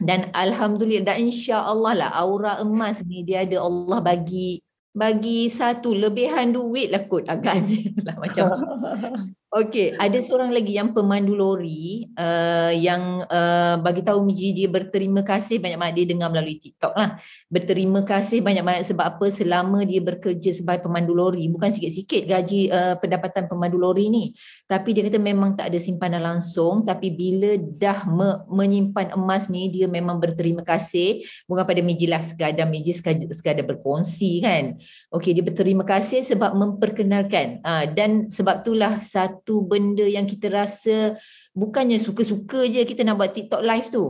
Dan 0.00 0.32
alhamdulillah 0.32 1.12
dan 1.12 1.28
insya-Allah 1.28 1.92
lah 1.92 2.10
aura 2.16 2.64
emas 2.64 3.04
ni 3.04 3.20
dia 3.20 3.44
ada 3.44 3.60
Allah 3.60 4.00
bagi 4.00 4.64
bagi 4.90 5.46
satu 5.46 5.94
lebihan 5.94 6.50
duit 6.50 6.90
lah 6.90 7.06
kot 7.06 7.24
agaknya 7.30 7.94
lah 8.06 8.16
macam 8.18 8.46
Okey, 9.50 9.98
ada 9.98 10.14
seorang 10.22 10.54
lagi 10.54 10.78
yang 10.78 10.94
pemandu 10.94 11.34
lori 11.34 12.06
uh, 12.14 12.70
yang 12.70 13.26
uh, 13.26 13.82
bagi 13.82 14.06
tahu 14.06 14.22
Miji 14.22 14.54
dia 14.54 14.70
berterima 14.70 15.26
kasih 15.26 15.58
banyak-banyak 15.58 15.94
dia 15.98 16.06
dengar 16.06 16.30
melalui 16.30 16.62
TikTok 16.62 16.94
lah. 16.94 17.18
Berterima 17.50 18.06
kasih 18.06 18.46
banyak-banyak 18.46 18.86
sebab 18.86 19.02
apa 19.10 19.26
selama 19.26 19.82
dia 19.82 19.98
bekerja 19.98 20.54
sebagai 20.54 20.86
pemandu 20.86 21.18
lori 21.18 21.50
bukan 21.50 21.66
sikit-sikit 21.66 22.30
gaji 22.30 22.70
uh, 22.70 22.94
pendapatan 23.02 23.50
pemandu 23.50 23.74
lori 23.74 24.06
ni. 24.06 24.38
Tapi 24.70 24.94
dia 24.94 25.02
kata 25.10 25.18
memang 25.18 25.58
tak 25.58 25.74
ada 25.74 25.82
simpanan 25.82 26.22
langsung 26.22 26.86
tapi 26.86 27.10
bila 27.10 27.58
dah 27.58 28.06
me- 28.06 28.46
menyimpan 28.46 29.18
emas 29.18 29.50
ni 29.50 29.66
dia 29.66 29.90
memang 29.90 30.22
berterima 30.22 30.62
kasih 30.62 31.26
bukan 31.50 31.66
pada 31.66 31.82
Miji 31.82 32.06
lah 32.06 32.22
sekadar 32.22 32.70
Miji 32.70 32.94
sekadar, 32.94 33.26
sekadar 33.34 33.66
berkongsi 33.66 34.46
kan. 34.46 34.78
Okey, 35.10 35.34
dia 35.34 35.42
berterima 35.42 35.82
kasih 35.82 36.22
sebab 36.22 36.54
memperkenalkan 36.54 37.58
uh, 37.66 37.90
dan 37.90 38.30
sebab 38.30 38.62
itulah 38.62 39.02
satu 39.02 39.39
benda 39.64 40.04
yang 40.04 40.28
kita 40.28 40.52
rasa 40.52 41.16
bukannya 41.56 41.96
suka-suka 41.96 42.68
je 42.68 42.84
kita 42.84 43.02
nak 43.02 43.16
buat 43.20 43.32
TikTok 43.32 43.62
live 43.64 43.88
tu. 43.88 44.04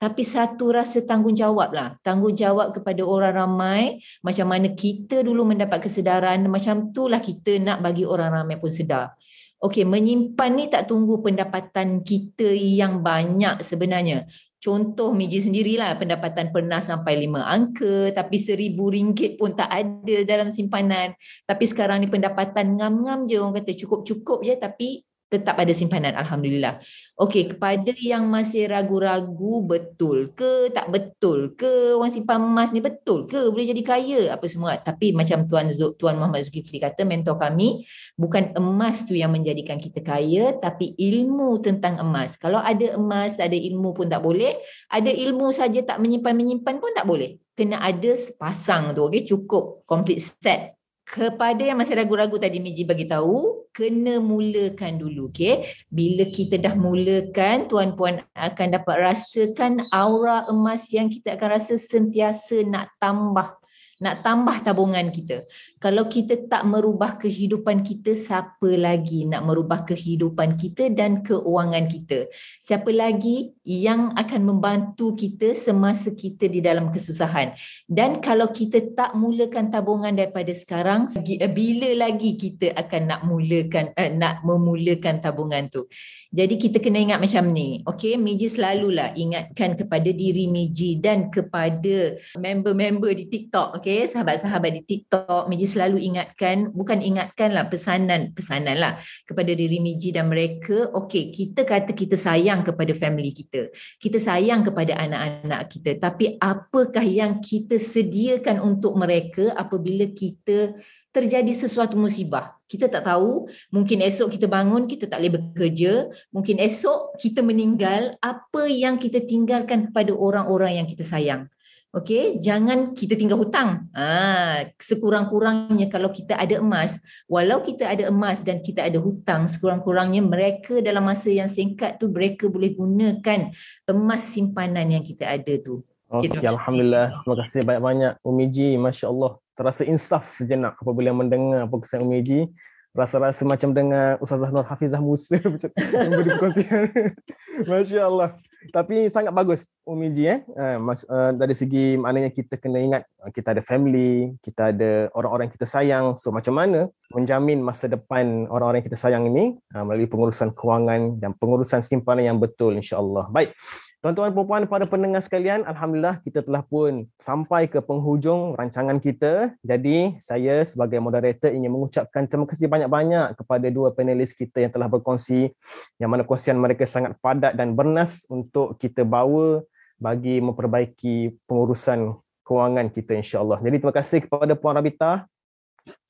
Tapi 0.00 0.24
satu 0.24 0.72
rasa 0.72 1.04
tanggungjawab 1.04 1.76
lah. 1.76 1.88
Tanggungjawab 2.00 2.72
kepada 2.72 3.04
orang 3.04 3.36
ramai. 3.36 4.00
Macam 4.24 4.48
mana 4.48 4.72
kita 4.72 5.20
dulu 5.20 5.44
mendapat 5.44 5.84
kesedaran. 5.84 6.40
Macam 6.48 6.88
itulah 6.88 7.20
kita 7.20 7.60
nak 7.60 7.84
bagi 7.84 8.08
orang 8.08 8.32
ramai 8.32 8.56
pun 8.56 8.72
sedar. 8.72 9.12
Okey, 9.60 9.84
menyimpan 9.84 10.50
ni 10.56 10.72
tak 10.72 10.88
tunggu 10.88 11.20
pendapatan 11.20 12.00
kita 12.00 12.48
yang 12.48 13.04
banyak 13.04 13.60
sebenarnya. 13.60 14.24
Contoh 14.60 15.16
Miji 15.16 15.40
sendirilah 15.40 15.96
pendapatan 15.96 16.52
pernah 16.52 16.84
sampai 16.84 17.16
lima 17.16 17.48
angka 17.48 18.12
tapi 18.12 18.36
seribu 18.36 18.92
ringgit 18.92 19.40
pun 19.40 19.56
tak 19.56 19.72
ada 19.72 20.16
dalam 20.28 20.52
simpanan. 20.52 21.16
Tapi 21.48 21.64
sekarang 21.64 22.04
ni 22.04 22.12
pendapatan 22.12 22.76
ngam-ngam 22.76 23.24
je 23.24 23.40
orang 23.40 23.56
kata 23.56 23.72
cukup-cukup 23.72 24.44
je 24.44 24.54
tapi 24.60 24.88
tetap 25.30 25.54
ada 25.62 25.70
simpanan 25.70 26.18
alhamdulillah. 26.18 26.82
Okey, 27.14 27.54
kepada 27.54 27.94
yang 28.02 28.26
masih 28.26 28.66
ragu-ragu 28.66 29.62
betul 29.62 30.34
ke 30.34 30.74
tak 30.74 30.90
betul 30.90 31.54
ke 31.54 31.94
orang 31.94 32.10
simpan 32.10 32.42
emas 32.42 32.74
ni 32.74 32.82
betul 32.82 33.30
ke 33.30 33.46
boleh 33.54 33.70
jadi 33.70 33.82
kaya 33.86 34.20
apa 34.34 34.50
semua. 34.50 34.74
Tapi 34.82 35.14
macam 35.14 35.46
tuan 35.46 35.70
tuan 35.94 36.18
Muhammad 36.18 36.50
Zulkifli 36.50 36.82
kata 36.82 37.06
mentor 37.06 37.38
kami 37.38 37.86
bukan 38.18 38.58
emas 38.58 39.06
tu 39.06 39.14
yang 39.14 39.30
menjadikan 39.30 39.78
kita 39.78 40.02
kaya 40.02 40.58
tapi 40.58 40.98
ilmu 40.98 41.62
tentang 41.62 42.02
emas. 42.02 42.34
Kalau 42.34 42.58
ada 42.58 42.98
emas 42.98 43.38
tak 43.38 43.54
ada 43.54 43.58
ilmu 43.58 43.94
pun 43.94 44.10
tak 44.10 44.26
boleh. 44.26 44.58
Ada 44.90 45.14
ilmu 45.14 45.54
saja 45.54 45.78
tak 45.86 46.02
menyimpan-menyimpan 46.02 46.74
pun 46.82 46.90
tak 46.90 47.06
boleh. 47.06 47.38
Kena 47.54 47.78
ada 47.78 48.18
sepasang 48.18 48.90
tu 48.98 49.06
okey 49.06 49.22
cukup 49.30 49.86
complete 49.86 50.26
set 50.42 50.79
kepada 51.10 51.60
yang 51.60 51.76
masih 51.76 51.98
ragu-ragu 51.98 52.38
tadi 52.38 52.62
Miji 52.62 52.86
bagi 52.86 53.04
tahu 53.10 53.66
kena 53.74 54.22
mulakan 54.22 55.02
dulu 55.02 55.26
okey 55.28 55.66
bila 55.90 56.24
kita 56.30 56.54
dah 56.56 56.78
mulakan 56.78 57.66
tuan-puan 57.66 58.22
akan 58.38 58.68
dapat 58.78 58.96
rasakan 59.10 59.90
aura 59.90 60.46
emas 60.46 60.86
yang 60.94 61.10
kita 61.10 61.34
akan 61.34 61.58
rasa 61.58 61.74
sentiasa 61.74 62.62
nak 62.62 62.94
tambah 63.02 63.59
nak 64.00 64.24
tambah 64.24 64.56
tabungan 64.64 65.12
kita. 65.12 65.44
Kalau 65.76 66.08
kita 66.08 66.48
tak 66.48 66.64
merubah 66.64 67.20
kehidupan 67.20 67.84
kita, 67.84 68.16
siapa 68.16 68.72
lagi 68.72 69.28
nak 69.28 69.44
merubah 69.44 69.84
kehidupan 69.84 70.56
kita 70.56 70.88
dan 70.88 71.20
keuangan 71.20 71.84
kita? 71.84 72.32
Siapa 72.64 72.88
lagi 72.96 73.52
yang 73.60 74.16
akan 74.16 74.40
membantu 74.48 75.12
kita 75.12 75.52
semasa 75.52 76.16
kita 76.16 76.48
di 76.48 76.64
dalam 76.64 76.88
kesusahan? 76.88 77.52
Dan 77.84 78.24
kalau 78.24 78.48
kita 78.48 78.96
tak 78.96 79.12
mulakan 79.12 79.68
tabungan 79.68 80.16
daripada 80.16 80.56
sekarang, 80.56 81.12
bila 81.52 82.08
lagi 82.08 82.40
kita 82.40 82.72
akan 82.72 83.02
nak 83.04 83.20
mulakan 83.28 83.92
eh, 84.00 84.08
nak 84.16 84.40
memulakan 84.48 85.20
tabungan 85.20 85.68
tu? 85.68 85.84
Jadi 86.30 86.62
kita 86.62 86.78
kena 86.78 87.02
ingat 87.02 87.18
macam 87.18 87.50
ni. 87.50 87.82
Okey, 87.82 88.14
Miji 88.14 88.46
selalulah 88.46 89.10
ingatkan 89.18 89.74
kepada 89.74 90.14
diri 90.14 90.46
Miji 90.46 91.02
dan 91.02 91.26
kepada 91.26 92.22
member-member 92.38 93.10
di 93.18 93.26
TikTok, 93.26 93.82
okey, 93.82 94.06
sahabat-sahabat 94.06 94.78
di 94.78 94.82
TikTok, 94.86 95.50
Miji 95.50 95.66
selalu 95.66 95.98
ingatkan, 95.98 96.70
bukan 96.70 97.02
ingatkanlah 97.02 97.66
pesanan, 97.66 98.30
pesanan 98.30 98.78
lah 98.78 99.02
kepada 99.26 99.50
diri 99.50 99.82
Miji 99.82 100.14
dan 100.14 100.30
mereka, 100.30 100.94
okey, 100.94 101.34
kita 101.34 101.66
kata 101.66 101.90
kita 101.98 102.14
sayang 102.14 102.62
kepada 102.62 102.94
family 102.94 103.34
kita. 103.34 103.66
Kita 103.98 104.22
sayang 104.22 104.62
kepada 104.62 105.02
anak-anak 105.02 105.66
kita, 105.66 105.98
tapi 105.98 106.38
apakah 106.38 107.02
yang 107.02 107.42
kita 107.42 107.74
sediakan 107.74 108.62
untuk 108.62 108.94
mereka 108.94 109.50
apabila 109.58 110.06
kita 110.14 110.78
terjadi 111.10 111.50
sesuatu 111.50 111.98
musibah. 111.98 112.54
Kita 112.70 112.86
tak 112.86 113.06
tahu, 113.06 113.50
mungkin 113.74 113.98
esok 114.06 114.30
kita 114.38 114.46
bangun, 114.46 114.86
kita 114.86 115.10
tak 115.10 115.18
boleh 115.18 115.34
bekerja. 115.42 116.06
Mungkin 116.30 116.62
esok 116.62 117.18
kita 117.18 117.42
meninggal, 117.42 118.14
apa 118.22 118.70
yang 118.70 118.94
kita 118.94 119.22
tinggalkan 119.26 119.90
kepada 119.90 120.14
orang-orang 120.14 120.78
yang 120.82 120.86
kita 120.86 121.02
sayang. 121.02 121.50
Okey, 121.90 122.38
jangan 122.38 122.94
kita 122.94 123.18
tinggal 123.18 123.42
hutang. 123.42 123.90
Ah, 123.90 124.62
sekurang-kurangnya 124.78 125.90
kalau 125.90 126.14
kita 126.14 126.38
ada 126.38 126.62
emas, 126.62 127.02
walau 127.26 127.66
kita 127.66 127.82
ada 127.90 128.06
emas 128.06 128.46
dan 128.46 128.62
kita 128.62 128.86
ada 128.86 129.02
hutang, 129.02 129.50
sekurang-kurangnya 129.50 130.22
mereka 130.22 130.78
dalam 130.78 131.02
masa 131.02 131.34
yang 131.34 131.50
singkat 131.50 131.98
tu 131.98 132.06
mereka 132.06 132.46
boleh 132.46 132.78
gunakan 132.78 133.50
emas 133.90 134.22
simpanan 134.22 134.86
yang 134.86 135.02
kita 135.02 135.34
ada 135.34 135.50
tu. 135.58 135.82
Okey, 136.14 136.30
okay, 136.30 136.46
alhamdulillah. 136.46 137.26
Terima 137.26 137.36
kasih 137.42 137.60
banyak-banyak 137.66 138.12
Umiji, 138.22 138.78
masya-Allah 138.78 139.42
terasa 139.60 139.84
insaf 139.84 140.32
sejenak 140.32 140.80
apabila 140.80 141.12
mendengar 141.12 141.68
apa 141.68 141.76
kesan 141.84 142.00
Umiji 142.00 142.48
rasa-rasa 142.96 143.44
macam 143.44 143.76
dengar 143.76 144.16
Ustazah 144.24 144.48
Nur 144.48 144.64
Hafizah 144.64 145.04
Musa 145.04 145.36
memberi 146.08 146.32
perkongsian. 146.32 146.88
Masya 147.68 148.08
Allah 148.08 148.40
tapi 148.72 149.08
sangat 149.08 149.32
bagus 149.32 149.72
Umiji 149.88 150.28
eh. 150.28 150.40
Uh, 150.52 151.32
dari 151.32 151.56
segi 151.56 151.96
maknanya 151.96 152.28
kita 152.28 152.60
kena 152.60 152.80
ingat 152.80 153.02
kita 153.32 153.56
ada 153.56 153.62
family 153.64 154.36
kita 154.44 154.72
ada 154.72 155.08
orang-orang 155.16 155.48
kita 155.52 155.64
sayang. 155.68 156.16
So 156.20 156.32
macam 156.32 156.56
mana 156.56 156.88
menjamin 157.12 157.60
masa 157.60 157.88
depan 157.88 158.48
orang-orang 158.48 158.84
kita 158.84 159.00
sayang 159.00 159.28
ini? 159.28 159.56
Melalui 159.72 160.08
pengurusan 160.08 160.52
kewangan 160.52 161.20
dan 161.20 161.32
pengurusan 161.36 161.80
simpanan 161.80 162.32
yang 162.32 162.38
betul 162.40 162.76
insya-Allah. 162.76 163.32
Baik 163.32 163.56
Tuan-tuan 164.00 164.32
puan-puan 164.32 164.64
para 164.64 164.88
pendengar 164.88 165.20
sekalian, 165.20 165.60
alhamdulillah 165.68 166.24
kita 166.24 166.40
telah 166.40 166.64
pun 166.64 167.04
sampai 167.20 167.68
ke 167.68 167.84
penghujung 167.84 168.56
rancangan 168.56 168.96
kita. 168.96 169.52
Jadi, 169.60 170.16
saya 170.16 170.64
sebagai 170.64 171.04
moderator 171.04 171.52
ingin 171.52 171.68
mengucapkan 171.68 172.24
terima 172.24 172.48
kasih 172.48 172.64
banyak-banyak 172.64 173.36
kepada 173.36 173.68
dua 173.68 173.92
panelis 173.92 174.32
kita 174.32 174.64
yang 174.64 174.72
telah 174.72 174.88
berkongsi 174.88 175.52
yang 176.00 176.08
mana 176.08 176.24
kongsian 176.24 176.56
mereka 176.56 176.88
sangat 176.88 177.12
padat 177.20 177.52
dan 177.52 177.76
bernas 177.76 178.24
untuk 178.32 178.80
kita 178.80 179.04
bawa 179.04 179.60
bagi 180.00 180.40
memperbaiki 180.40 181.36
pengurusan 181.44 182.16
kewangan 182.40 182.88
kita 182.88 183.20
insya-Allah. 183.20 183.60
Jadi, 183.60 183.84
terima 183.84 183.92
kasih 183.92 184.24
kepada 184.24 184.56
Puan 184.56 184.80
Rabita 184.80 185.28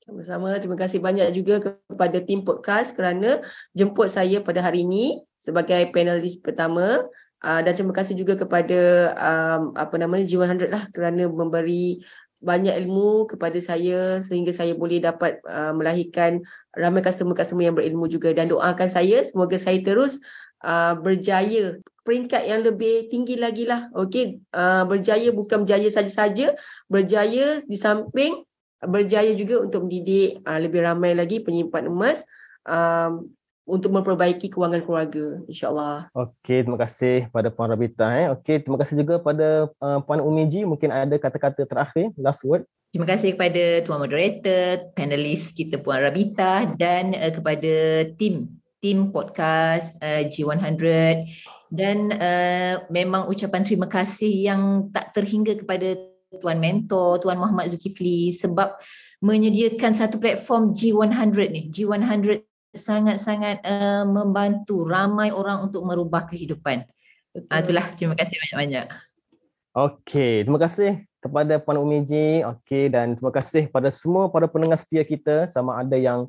sama-sama. 0.07 0.55
Terima 0.63 0.79
kasih 0.79 1.03
banyak 1.03 1.27
juga 1.35 1.59
kepada 1.59 2.23
tim 2.23 2.39
podcast 2.39 2.95
kerana 2.95 3.43
jemput 3.75 4.07
saya 4.07 4.39
pada 4.39 4.63
hari 4.63 4.87
ini 4.87 5.23
sebagai 5.35 5.91
panelis 5.91 6.39
pertama. 6.39 7.03
Uh, 7.41 7.59
dan 7.65 7.73
terima 7.73 7.89
kasih 7.89 8.13
juga 8.13 8.37
kepada 8.37 9.11
um, 9.17 9.73
apa 9.73 9.97
namanya 9.97 10.29
G100 10.29 10.69
lah 10.69 10.85
kerana 10.93 11.25
memberi 11.25 12.05
banyak 12.41 12.73
ilmu 12.85 13.29
kepada 13.29 13.57
saya 13.61 14.21
sehingga 14.25 14.49
saya 14.49 14.73
boleh 14.73 14.97
dapat 14.97 15.41
uh, 15.45 15.73
melahirkan 15.77 16.41
ramai 16.73 17.05
customer-customer 17.05 17.65
yang 17.65 17.77
berilmu 17.77 18.09
juga. 18.09 18.33
Dan 18.33 18.49
doakan 18.49 18.89
saya 18.89 19.21
semoga 19.21 19.57
saya 19.61 19.77
terus 19.81 20.17
uh, 20.65 20.97
berjaya 20.97 21.77
peringkat 22.01 22.49
yang 22.49 22.65
lebih 22.65 23.09
tinggi 23.13 23.37
lagi 23.37 23.69
lah. 23.69 23.93
Okey 23.93 24.41
uh, 24.57 24.85
berjaya 24.89 25.29
bukan 25.29 25.65
berjaya 25.65 25.89
saja-saja 25.89 26.57
berjaya 26.89 27.61
di 27.61 27.77
samping 27.77 28.41
berjaya 28.81 29.33
juga 29.37 29.61
untuk 29.61 29.85
mendidik 29.85 30.41
uh, 30.41 30.57
lebih 30.57 30.81
ramai 30.81 31.13
lagi 31.13 31.45
penyimpan 31.45 31.85
emas. 31.89 32.25
Um, 32.65 33.33
untuk 33.65 33.93
memperbaiki 33.93 34.49
kewangan 34.49 34.81
keluarga 34.83 35.39
insyaallah. 35.45 36.09
Okey, 36.11 36.65
terima 36.65 36.79
kasih 36.81 37.29
pada 37.29 37.47
Puan 37.53 37.69
Rabita 37.69 38.07
eh. 38.17 38.27
Okey, 38.33 38.65
terima 38.65 38.77
kasih 38.81 39.05
juga 39.05 39.21
pada 39.21 39.69
uh, 39.79 39.99
Puan 40.01 40.19
Umiji 40.19 40.65
mungkin 40.65 40.89
ada 40.89 41.15
kata-kata 41.15 41.63
terakhir 41.63 42.11
last 42.17 42.41
word. 42.43 42.65
Terima 42.91 43.07
kasih 43.07 43.39
kepada 43.39 43.87
tuan 43.87 44.03
moderator, 44.03 44.91
panelis 44.91 45.55
kita 45.55 45.79
Puan 45.79 46.03
Rabita 46.03 46.75
dan 46.75 47.15
uh, 47.15 47.31
kepada 47.31 48.03
tim 48.19 48.51
tim 48.81 49.13
podcast 49.13 49.95
uh, 50.01 50.25
G100 50.25 50.81
dan 51.71 52.11
uh, 52.11 52.83
memang 52.89 53.29
ucapan 53.29 53.61
terima 53.63 53.87
kasih 53.87 54.51
yang 54.51 54.91
tak 54.91 55.13
terhingga 55.15 55.55
kepada 55.55 55.95
tuan 56.41 56.59
mentor 56.59 57.21
tuan 57.21 57.39
Muhammad 57.39 57.71
Zulkifli 57.71 58.33
sebab 58.35 58.75
menyediakan 59.21 59.93
satu 59.93 60.17
platform 60.17 60.73
G100 60.73 61.37
ni. 61.53 61.61
G100 61.69 62.50
sangat-sangat 62.71 63.59
uh, 63.67 64.03
membantu 64.07 64.87
ramai 64.87 65.31
orang 65.35 65.67
untuk 65.67 65.83
merubah 65.83 66.23
kehidupan. 66.27 66.87
Uh, 67.35 67.59
itulah 67.59 67.85
terima 67.95 68.15
kasih 68.15 68.39
banyak-banyak. 68.39 68.87
Okey, 69.71 70.43
terima 70.43 70.59
kasih 70.59 71.07
kepada 71.23 71.59
Puan 71.59 71.79
Umiji. 71.79 72.43
Okey 72.43 72.91
dan 72.91 73.15
terima 73.15 73.31
kasih 73.31 73.71
kepada 73.71 73.87
semua 73.91 74.27
para 74.27 74.47
pendengar 74.47 74.79
setia 74.79 75.03
kita 75.03 75.47
sama 75.47 75.79
ada 75.79 75.95
yang 75.95 76.27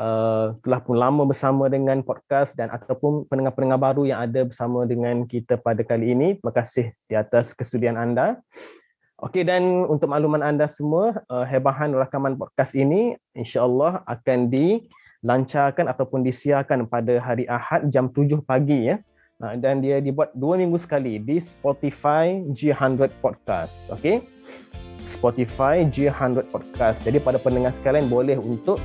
uh, 0.00 0.56
telah 0.64 0.80
pun 0.80 0.96
lama 0.96 1.28
bersama 1.28 1.68
dengan 1.68 2.00
podcast 2.00 2.56
dan 2.56 2.72
ataupun 2.72 3.28
pendengar-pendengar 3.28 3.80
baru 3.80 4.08
yang 4.08 4.20
ada 4.24 4.46
bersama 4.48 4.88
dengan 4.88 5.28
kita 5.28 5.60
pada 5.60 5.84
kali 5.84 6.16
ini. 6.16 6.28
Terima 6.40 6.52
kasih 6.56 6.92
di 7.04 7.14
atas 7.16 7.52
kesudian 7.52 8.00
anda. 8.00 8.40
Okey 9.20 9.44
dan 9.44 9.84
untuk 9.84 10.08
makluman 10.08 10.40
anda 10.40 10.64
semua, 10.64 11.20
uh, 11.28 11.44
hebahan 11.44 11.92
rakaman 11.92 12.40
podcast 12.40 12.72
ini 12.72 13.20
insya-Allah 13.36 14.00
akan 14.08 14.48
di 14.48 14.88
lancarkan 15.20 15.88
ataupun 15.88 16.24
disiarkan 16.24 16.88
pada 16.88 17.20
hari 17.20 17.44
Ahad 17.44 17.88
jam 17.92 18.08
7 18.08 18.40
pagi 18.44 18.92
ya. 18.92 18.96
Dan 19.40 19.80
dia 19.80 20.04
dibuat 20.04 20.36
dua 20.36 20.60
minggu 20.60 20.76
sekali 20.76 21.16
di 21.16 21.40
Spotify 21.40 22.44
G100 22.52 23.08
Podcast. 23.24 23.88
Okay? 23.96 24.20
Spotify 25.00 25.88
G100 25.88 26.52
Podcast. 26.52 27.08
Jadi 27.08 27.24
pada 27.24 27.40
pendengar 27.40 27.72
sekalian 27.72 28.04
boleh 28.12 28.36
untuk 28.36 28.76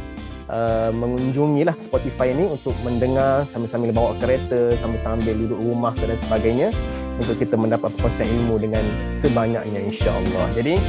uh, 0.47 0.95
mengunjungilah 0.95 1.75
Spotify 1.75 2.31
ini 2.31 2.47
untuk 2.47 2.71
mendengar 2.87 3.43
sambil-sambil 3.51 3.91
bawa 3.91 4.15
kereta, 4.15 4.71
sambil-sambil 4.79 5.35
duduk 5.35 5.59
rumah 5.59 5.91
dan 5.99 6.15
sebagainya 6.15 6.71
untuk 7.19 7.35
kita 7.35 7.59
mendapat 7.59 7.91
perkongsian 7.99 8.27
ilmu 8.27 8.55
dengan 8.55 8.83
sebanyaknya 9.11 9.91
insya-Allah. 9.91 10.47
Jadi, 10.55 10.79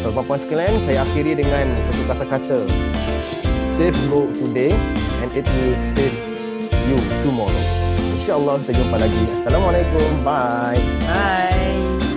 tuan-tuan 0.00 0.40
sekalian, 0.40 0.74
saya 0.84 1.04
akhiri 1.04 1.44
dengan 1.44 1.68
satu 1.92 2.02
kata-kata 2.08 2.58
save 3.80 4.10
gold 4.10 4.34
today 4.34 4.70
and 5.22 5.32
it 5.32 5.48
will 5.48 5.78
save 5.96 6.12
you 6.84 7.00
tomorrow. 7.24 7.64
InsyaAllah 8.12 8.60
kita 8.60 8.76
jumpa 8.76 9.00
lagi. 9.00 9.24
Assalamualaikum. 9.40 10.20
Bye. 10.20 10.76
Bye. 11.08 12.09